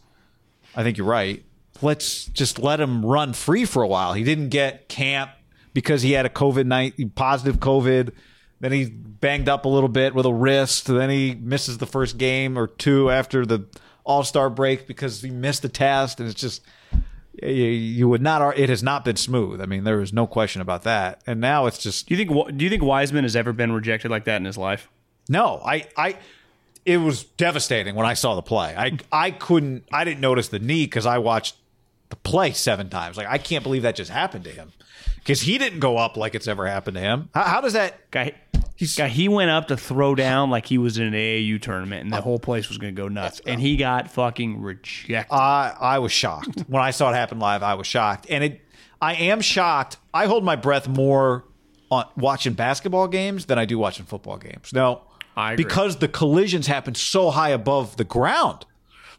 [0.75, 1.45] I think you're right.
[1.83, 4.15] Let's just let him run free for a while.
[4.15, 5.31] He didn't get camp
[5.75, 8.13] because he had a COVID night positive COVID.
[8.61, 10.87] Then he banged up a little bit with a wrist.
[10.87, 13.67] Then he misses the first game or two after the
[14.05, 16.21] All Star break because he missed the test.
[16.21, 16.63] And it's just
[17.43, 18.59] you, you would not.
[18.59, 19.61] It has not been smooth.
[19.61, 21.23] I mean, there is no question about that.
[21.27, 22.57] And now it's just Do you think?
[22.57, 24.89] Do you think Wiseman has ever been rejected like that in his life?
[25.29, 26.17] No, I, I,
[26.87, 28.75] it was devastating when I saw the play.
[28.77, 31.57] I, I couldn't, I didn't notice the knee because I watched
[32.09, 33.17] the play seven times.
[33.17, 34.73] Like I can't believe that just happened to him
[35.17, 37.29] because he didn't go up like it's ever happened to him.
[37.35, 38.11] How, how does that?
[38.11, 38.33] Guy,
[38.97, 42.13] guy, he went up to throw down like he was in an AAU tournament, and
[42.13, 42.23] the oh.
[42.23, 45.35] whole place was going to go nuts, and he got fucking rejected.
[45.35, 47.63] I, I was shocked when I saw it happen live.
[47.63, 48.61] I was shocked, and it.
[49.01, 49.97] I am shocked.
[50.13, 51.45] I hold my breath more
[51.91, 54.73] on watching basketball games than I do watching football games.
[54.73, 55.03] No,
[55.37, 58.67] I because the collisions happen so high above the ground.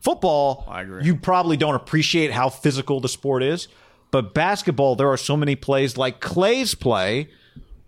[0.02, 1.04] Football, I agree.
[1.04, 3.68] you probably don't appreciate how physical the sport is.
[4.12, 7.30] But basketball, there are so many plays like Clay's play,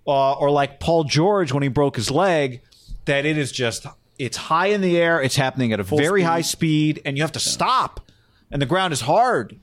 [0.07, 2.61] uh, or like Paul George when he broke his leg,
[3.05, 3.85] that it is just
[4.17, 7.31] it's high in the air, it's happening at a very high speed, and you have
[7.31, 8.11] to stop,
[8.51, 9.57] and the ground is hard,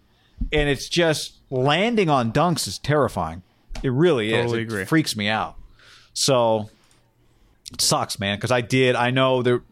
[0.53, 3.43] and it's just landing on dunks is terrifying.
[3.83, 4.51] It really is.
[4.51, 5.57] Totally It freaks me out.
[6.13, 6.69] So
[7.73, 8.97] it sucks, man, because I did.
[8.97, 9.63] I know there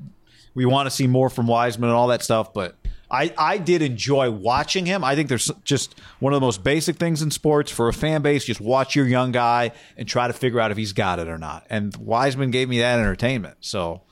[0.54, 2.76] we want to see more from Wiseman and all that stuff, but
[3.10, 5.04] I, I did enjoy watching him.
[5.04, 8.22] I think there's just one of the most basic things in sports for a fan
[8.22, 8.44] base.
[8.44, 11.38] Just watch your young guy and try to figure out if he's got it or
[11.38, 11.66] not.
[11.70, 13.58] And Wiseman gave me that entertainment.
[13.60, 14.02] So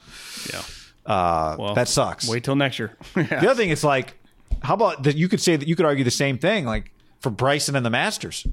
[0.52, 0.62] yeah.
[1.06, 2.28] uh, Well, that sucks.
[2.28, 2.96] Wait till next year.
[3.14, 4.14] The other thing is like,
[4.62, 5.16] how about that?
[5.16, 7.90] You could say that you could argue the same thing, like for Bryson and the
[7.90, 8.46] Masters.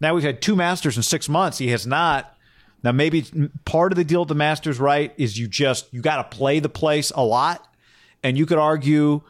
[0.00, 1.58] Now we've had two Masters in six months.
[1.58, 2.36] He has not.
[2.82, 3.24] Now maybe
[3.64, 6.58] part of the deal with the Masters, right, is you just you got to play
[6.58, 7.66] the place a lot,
[8.22, 9.22] and you could argue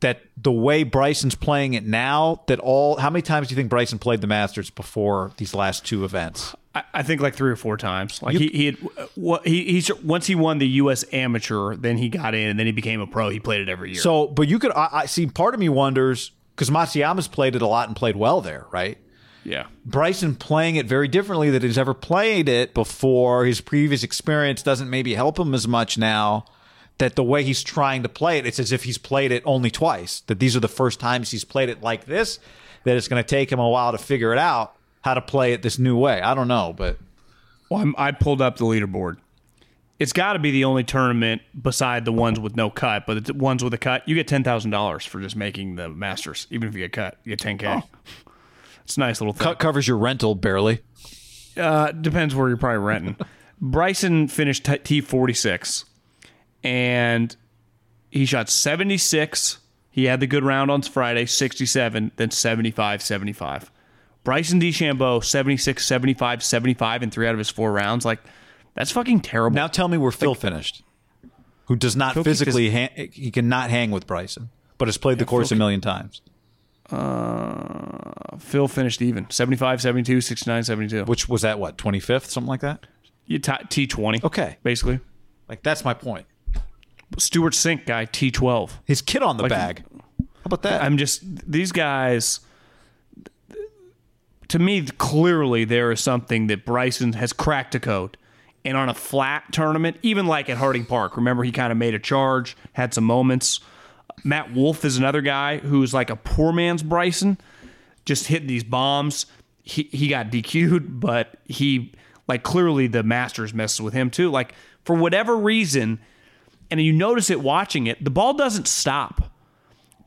[0.00, 3.68] that the way Bryson's playing it now, that all how many times do you think
[3.68, 6.54] Bryson played the Masters before these last two events?
[6.74, 8.22] I, I think like three or four times.
[8.22, 8.76] Like he he had
[9.14, 11.04] what he he once he won the U.S.
[11.12, 13.28] Amateur, then he got in, and then he became a pro.
[13.28, 14.00] He played it every year.
[14.00, 15.26] So, but you could I, I see.
[15.26, 18.98] Part of me wonders because Matsuyama's played it a lot and played well there, right?
[19.44, 23.46] yeah, Bryson playing it very differently than he's ever played it before.
[23.46, 26.44] His previous experience doesn't maybe help him as much now.
[26.98, 29.70] That the way he's trying to play it, it's as if he's played it only
[29.70, 30.20] twice.
[30.26, 32.40] That these are the first times he's played it like this.
[32.84, 35.52] That it's going to take him a while to figure it out how to play
[35.52, 36.20] it this new way.
[36.20, 36.98] I don't know, but
[37.70, 39.18] Well, I'm, I pulled up the leaderboard.
[40.00, 43.34] It's got to be the only tournament beside the ones with no cut, but the
[43.34, 46.46] ones with a cut, you get ten thousand dollars for just making the Masters.
[46.50, 47.82] Even if you get cut, you get ten k.
[48.84, 49.44] It's a nice little thing.
[49.44, 50.80] cut covers your rental barely.
[51.56, 53.16] Uh, depends where you're probably renting.
[53.60, 55.84] Bryson finished T forty six,
[56.62, 57.34] and
[58.10, 59.58] he shot seventy six.
[59.90, 63.72] He had the good round on Friday, 67, then 75, 75.
[64.22, 68.04] Bryson DeChambeau, 76, 75, 75 in three out of his four rounds.
[68.04, 68.20] Like,
[68.74, 69.56] that's fucking terrible.
[69.56, 70.84] Now tell me where Phil finished,
[71.64, 75.24] who does not Phil physically hang, he cannot hang with Bryson, but has played the
[75.24, 76.22] course a million times.
[76.90, 81.04] Uh, Phil finished even 75, 72, 69, 72.
[81.06, 82.86] Which was that what twenty fifth, something like that.
[83.26, 84.22] You t- T20.
[84.22, 84.58] Okay.
[84.62, 85.00] Basically.
[85.48, 86.26] Like that's my point.
[87.16, 88.70] Stewart Cink guy, T12.
[88.84, 89.84] His kid on the Like- bag.
[90.20, 90.82] How about that?
[90.82, 92.40] I'm just these guys.
[94.48, 98.16] To me, clearly there is something that Bryson has cracked a code,
[98.64, 101.16] and on a flat tournament, even like at Harding Park.
[101.16, 103.60] Remember, he kind of made a charge, had some moments.
[104.24, 107.36] Matt Wolff is another guy who's like a poor man's Bryson,
[108.06, 109.26] just hitting these bombs.
[109.62, 111.92] He he got DQ'd, but he
[112.26, 114.30] like clearly the Masters messes with him too.
[114.30, 115.98] Like for whatever reason,
[116.70, 119.30] and you notice it watching it, the ball doesn't stop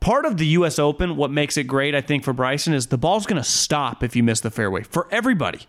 [0.02, 0.78] part of the U.S.
[0.78, 4.02] Open, what makes it great, I think, for Bryson is the ball's going to stop
[4.02, 5.60] if you miss the fairway for everybody.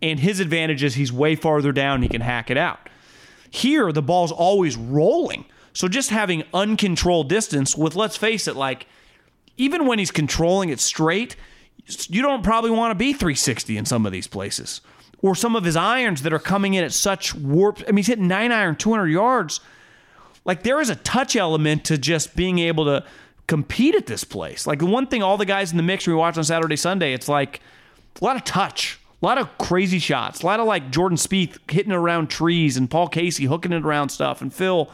[0.00, 2.90] And his advantage is he's way farther down, he can hack it out.
[3.50, 5.46] Here, the ball's always rolling.
[5.72, 8.86] So just having uncontrolled distance with, let's face it, like,
[9.56, 11.36] even when he's controlling it straight,
[12.08, 14.82] you don't probably want to be 360 in some of these places.
[15.22, 17.80] Or some of his irons that are coming in at such warp.
[17.88, 19.60] I mean, he's hitting nine iron, 200 yards
[20.44, 23.04] like there is a touch element to just being able to
[23.46, 24.66] compete at this place.
[24.66, 27.12] Like the one thing all the guys in the mix we watch on Saturday, Sunday,
[27.12, 27.60] it's like
[28.20, 31.58] a lot of touch, a lot of crazy shots, a lot of like Jordan Spieth
[31.70, 34.40] hitting around trees and Paul Casey hooking it around stuff.
[34.40, 34.90] And Phil,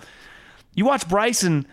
[0.75, 1.67] you watch Bryson.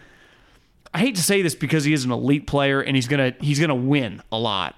[0.93, 3.59] I hate to say this because he is an elite player and he's gonna he's
[3.59, 4.75] gonna win a lot.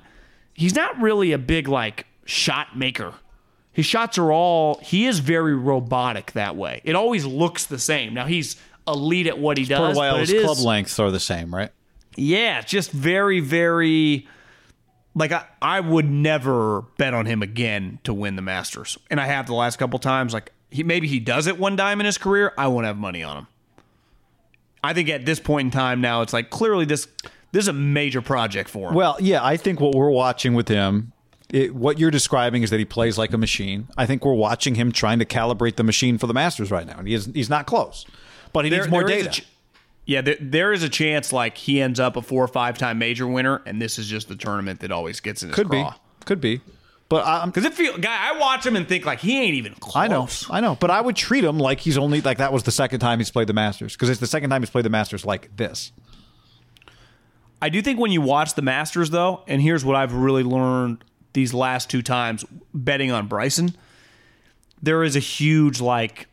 [0.54, 3.14] He's not really a big like shot maker.
[3.72, 6.82] His shots are all he is very robotic that way.
[6.84, 8.14] It always looks the same.
[8.14, 8.58] Now he's
[8.92, 11.54] elite at what he does, while, but his it is club lengths are the same,
[11.54, 11.72] right?
[12.20, 14.28] yeah, just very, very.
[15.16, 19.26] Like I, I would never bet on him again to win the Masters, and I
[19.26, 20.34] have the last couple times.
[20.34, 23.24] Like he maybe he does it one time in his career, I won't have money
[23.24, 23.48] on him.
[24.84, 27.08] I think at this point in time now, it's like clearly this
[27.52, 28.96] this is a major project for him.
[28.96, 31.12] Well, yeah, I think what we're watching with him,
[31.50, 33.88] it, what you're describing is that he plays like a machine.
[33.98, 37.00] I think we're watching him trying to calibrate the machine for the Masters right now,
[37.00, 38.06] and he is, he's not close.
[38.54, 39.42] But he There- needs more there is a data.
[39.42, 39.48] ch-
[40.06, 42.98] yeah, there, there is a chance like he ends up a four or five time
[42.98, 45.82] major winner, and this is just the tournament that always gets in his Could be,
[45.82, 45.96] craw.
[46.26, 46.62] could be.
[47.10, 49.74] But I'm, Because it feel guy, I watch him and think like he ain't even
[49.76, 49.96] close.
[49.96, 50.76] I know, I know.
[50.76, 53.32] But I would treat him like he's only like that was the second time he's
[53.32, 55.92] played the Masters because it's the second time he's played the Masters like this.
[57.62, 61.04] I do think when you watch the Masters, though, and here's what I've really learned
[61.34, 63.76] these last two times betting on Bryson,
[64.82, 66.28] there is a huge like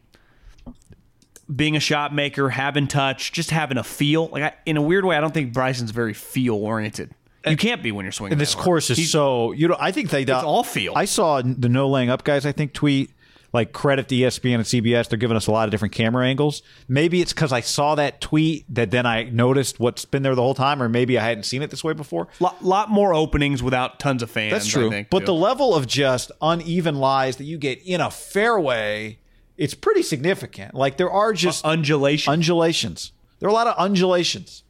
[1.54, 4.28] being a shot maker, having touch, just having a feel.
[4.28, 7.12] Like I, in a weird way, I don't think Bryson's very feel oriented.
[7.46, 8.32] You can't be when you're swinging.
[8.32, 9.76] And this course is He's- so you know.
[9.78, 10.22] I think they.
[10.22, 10.92] It's uh, all feel.
[10.96, 12.44] I saw the no laying up guys.
[12.44, 13.10] I think tweet
[13.52, 15.08] like credit to ESPN and CBS.
[15.08, 16.62] They're giving us a lot of different camera angles.
[16.88, 20.42] Maybe it's because I saw that tweet that then I noticed what's been there the
[20.42, 22.28] whole time, or maybe I hadn't seen it this way before.
[22.40, 24.52] lot, lot more openings without tons of fans.
[24.52, 24.88] That's true.
[24.88, 25.26] I think, but too.
[25.26, 29.18] the level of just uneven lies that you get in a fairway,
[29.56, 30.74] it's pretty significant.
[30.74, 32.32] Like there are uh, just undulation.
[32.32, 33.12] undulations.
[33.38, 34.64] There are a lot of undulations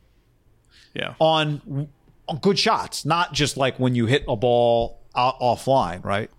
[0.94, 1.14] yeah.
[1.18, 1.88] on,
[2.28, 6.30] on good shots, not just like when you hit a ball out offline, right?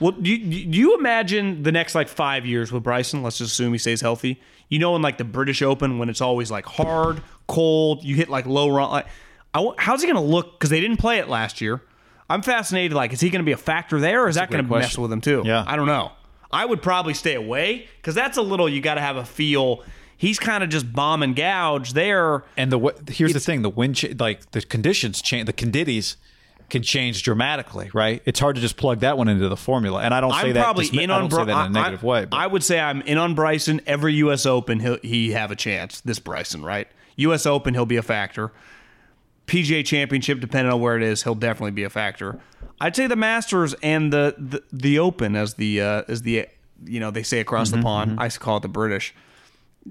[0.00, 3.22] Well, do you, do you imagine the next like five years with Bryson?
[3.22, 4.40] Let's just assume he stays healthy.
[4.68, 8.28] You know, in like the British Open, when it's always like hard, cold, you hit
[8.28, 8.90] like low run.
[8.90, 9.06] Like,
[9.54, 10.58] I how's he going to look?
[10.58, 11.82] Because they didn't play it last year.
[12.28, 12.92] I'm fascinated.
[12.92, 14.98] Like, is he going to be a factor there, or is that going to mess
[14.98, 15.42] with him too?
[15.46, 15.64] Yeah.
[15.66, 16.10] I don't know.
[16.50, 18.68] I would probably stay away because that's a little.
[18.68, 19.82] You got to have a feel.
[20.16, 22.44] He's kind of just bomb and gouge there.
[22.56, 26.16] And the here's the thing: the wind, cha- like the conditions change, the condities
[26.68, 28.22] can change dramatically, right?
[28.24, 30.02] It's hard to just plug that one into the formula.
[30.02, 30.62] And I don't say I'm that.
[30.64, 32.24] probably dismi- in I on that in a I- negative way.
[32.24, 33.80] But I would say I'm in on Bryson.
[33.86, 34.46] Every U.S.
[34.46, 36.00] Open, he'll he have a chance.
[36.00, 36.88] This Bryson, right?
[37.16, 37.46] U.S.
[37.46, 38.52] Open, he'll be a factor.
[39.46, 42.40] PGA Championship, depending on where it is, he'll definitely be a factor.
[42.80, 46.46] I'd say the Masters and the the, the Open as the uh, as the
[46.84, 48.20] you know they say across Mm-hmm, the pond.
[48.20, 49.14] I call it the British.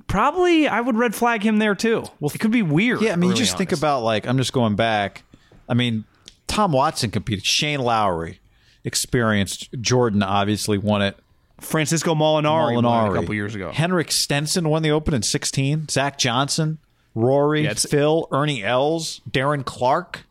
[0.07, 2.03] Probably, I would red flag him there too.
[2.19, 3.01] Well, it could be weird.
[3.01, 3.57] yeah, I mean, you just on.
[3.59, 5.23] think about like I'm just going back.
[5.69, 6.03] I mean,
[6.47, 7.45] Tom Watson competed.
[7.45, 8.39] Shane Lowry,
[8.83, 9.69] experienced.
[9.81, 11.17] Jordan obviously won it.
[11.61, 13.71] Francesco Molinari, won Molinari a couple years ago.
[13.71, 15.87] Henrik Stenson won the Open in 16.
[15.89, 16.77] Zach Johnson,
[17.15, 20.25] Rory, Yeah, Phil, Ernie Els, Darren Clarke.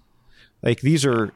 [0.62, 1.32] Like these are,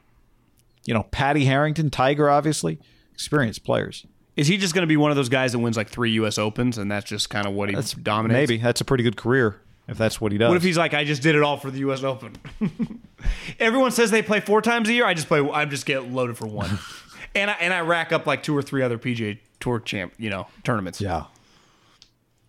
[0.85, 2.79] you know, Paddy Harrington, Tiger, obviously
[3.13, 4.05] experienced players.
[4.35, 6.37] Is he just going to be one of those guys that wins like three U.S.
[6.37, 8.49] Opens, and that's just kind of what he That's dominates?
[8.49, 10.47] Maybe that's a pretty good career if that's what he does.
[10.47, 12.03] What if he's like, I just did it all for the U.S.
[12.03, 12.33] Open?
[13.59, 15.05] Everyone says they play four times a year.
[15.05, 15.39] I just play.
[15.41, 16.79] I just get loaded for one,
[17.35, 20.29] and I and I rack up like two or three other PGA Tour champ, you
[20.29, 21.01] know, tournaments.
[21.01, 21.25] yeah,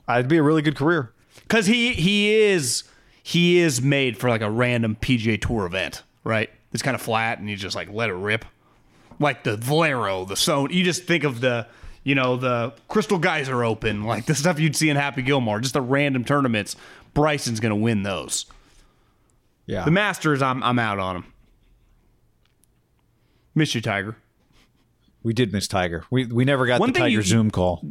[0.08, 1.12] it'd be a really good career.
[1.42, 2.84] because he he is
[3.22, 6.50] he is made for like a random PGA Tour event, right?
[6.72, 8.44] It's kind of flat, and you just like let it rip,
[9.18, 10.72] like the Valero, the Sony.
[10.74, 11.66] You just think of the
[12.04, 15.74] you know the Crystal Geyser Open, like the stuff you'd see in Happy Gilmore, just
[15.74, 16.76] the random tournaments.
[17.14, 18.46] Bryson's gonna win those.
[19.66, 21.24] Yeah, The Masters, I'm I'm out on him.
[23.54, 24.16] Miss you, Tiger.
[25.22, 26.04] we did miss Tiger.
[26.10, 27.84] We we never got One the Tiger you- Zoom call.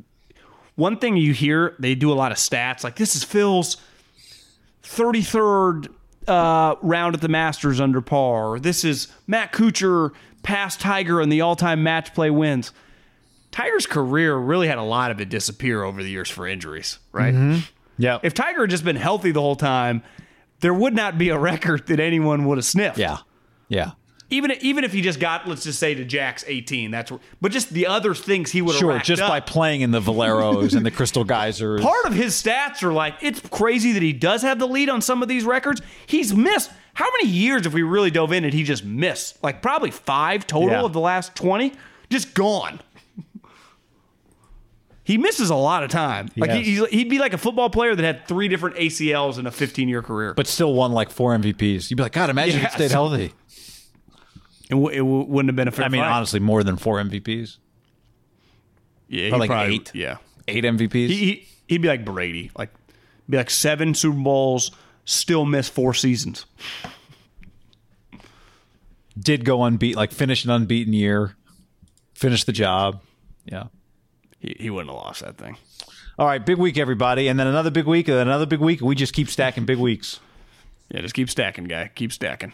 [0.76, 2.86] One thing you hear, they do a lot of stats.
[2.86, 3.76] Like this is Phil's
[4.84, 5.90] 33rd
[6.28, 8.60] uh, round at the Masters under par.
[8.60, 10.12] This is Matt Kuchar
[10.44, 12.72] past Tiger in the all-time match play wins.
[13.52, 17.62] Tiger's career really had a lot of it disappear over the years for injuries, right?
[17.98, 20.04] Yeah, If Tiger had just been healthy the whole time,
[20.62, 22.98] there would not be a record that anyone would have sniffed.
[22.98, 23.18] yeah,
[23.68, 23.92] yeah.
[24.32, 27.52] Even even if he just got, let's just say to Jack's 18, that's where, but
[27.52, 29.30] just the other things he would have Sure, just up.
[29.30, 31.82] by playing in the Valeros and the Crystal Geysers.
[31.82, 35.02] part of his stats are like it's crazy that he does have the lead on
[35.02, 35.82] some of these records.
[36.06, 39.34] He's missed how many years if we really dove in did he just miss?
[39.42, 40.84] Like probably five total Yeah.
[40.84, 41.74] of the last twenty,
[42.12, 42.80] just gone.
[45.04, 46.30] he misses a lot of time.
[46.38, 49.52] Like he, he'd be like a football player that had three different ACLs in a
[49.52, 50.34] 15 year career.
[50.36, 51.90] but still won like four MVPs.
[51.90, 52.74] You'd be like, God, imagine if Yes.
[52.74, 53.34] he stayed healthy.
[54.70, 56.12] It, w- it w- wouldn't have been a fair I mean, fight.
[56.12, 57.58] honestly, more than four MVPs.
[59.08, 59.92] yeah, probably like probably- eight.
[59.96, 60.18] Yeah,
[60.48, 61.08] Eight MVPs.
[61.08, 62.70] he, he he'd be like Brady, like
[63.30, 64.72] be like seven Super Bowls,
[65.06, 66.46] still miss four seasons.
[69.18, 71.36] Did go unbeaten, like finish an unbeaten year,
[72.14, 73.02] finish the job.
[73.46, 73.66] Yeah.
[74.40, 75.58] He, he wouldn't have lost that thing.
[76.18, 78.82] All right, big week, everybody, and then another big week, and then another big week.
[78.82, 80.20] We just keep stacking big weeks.
[80.90, 81.92] Yeah, just keep stacking, guy.
[81.94, 82.54] Keep stacking.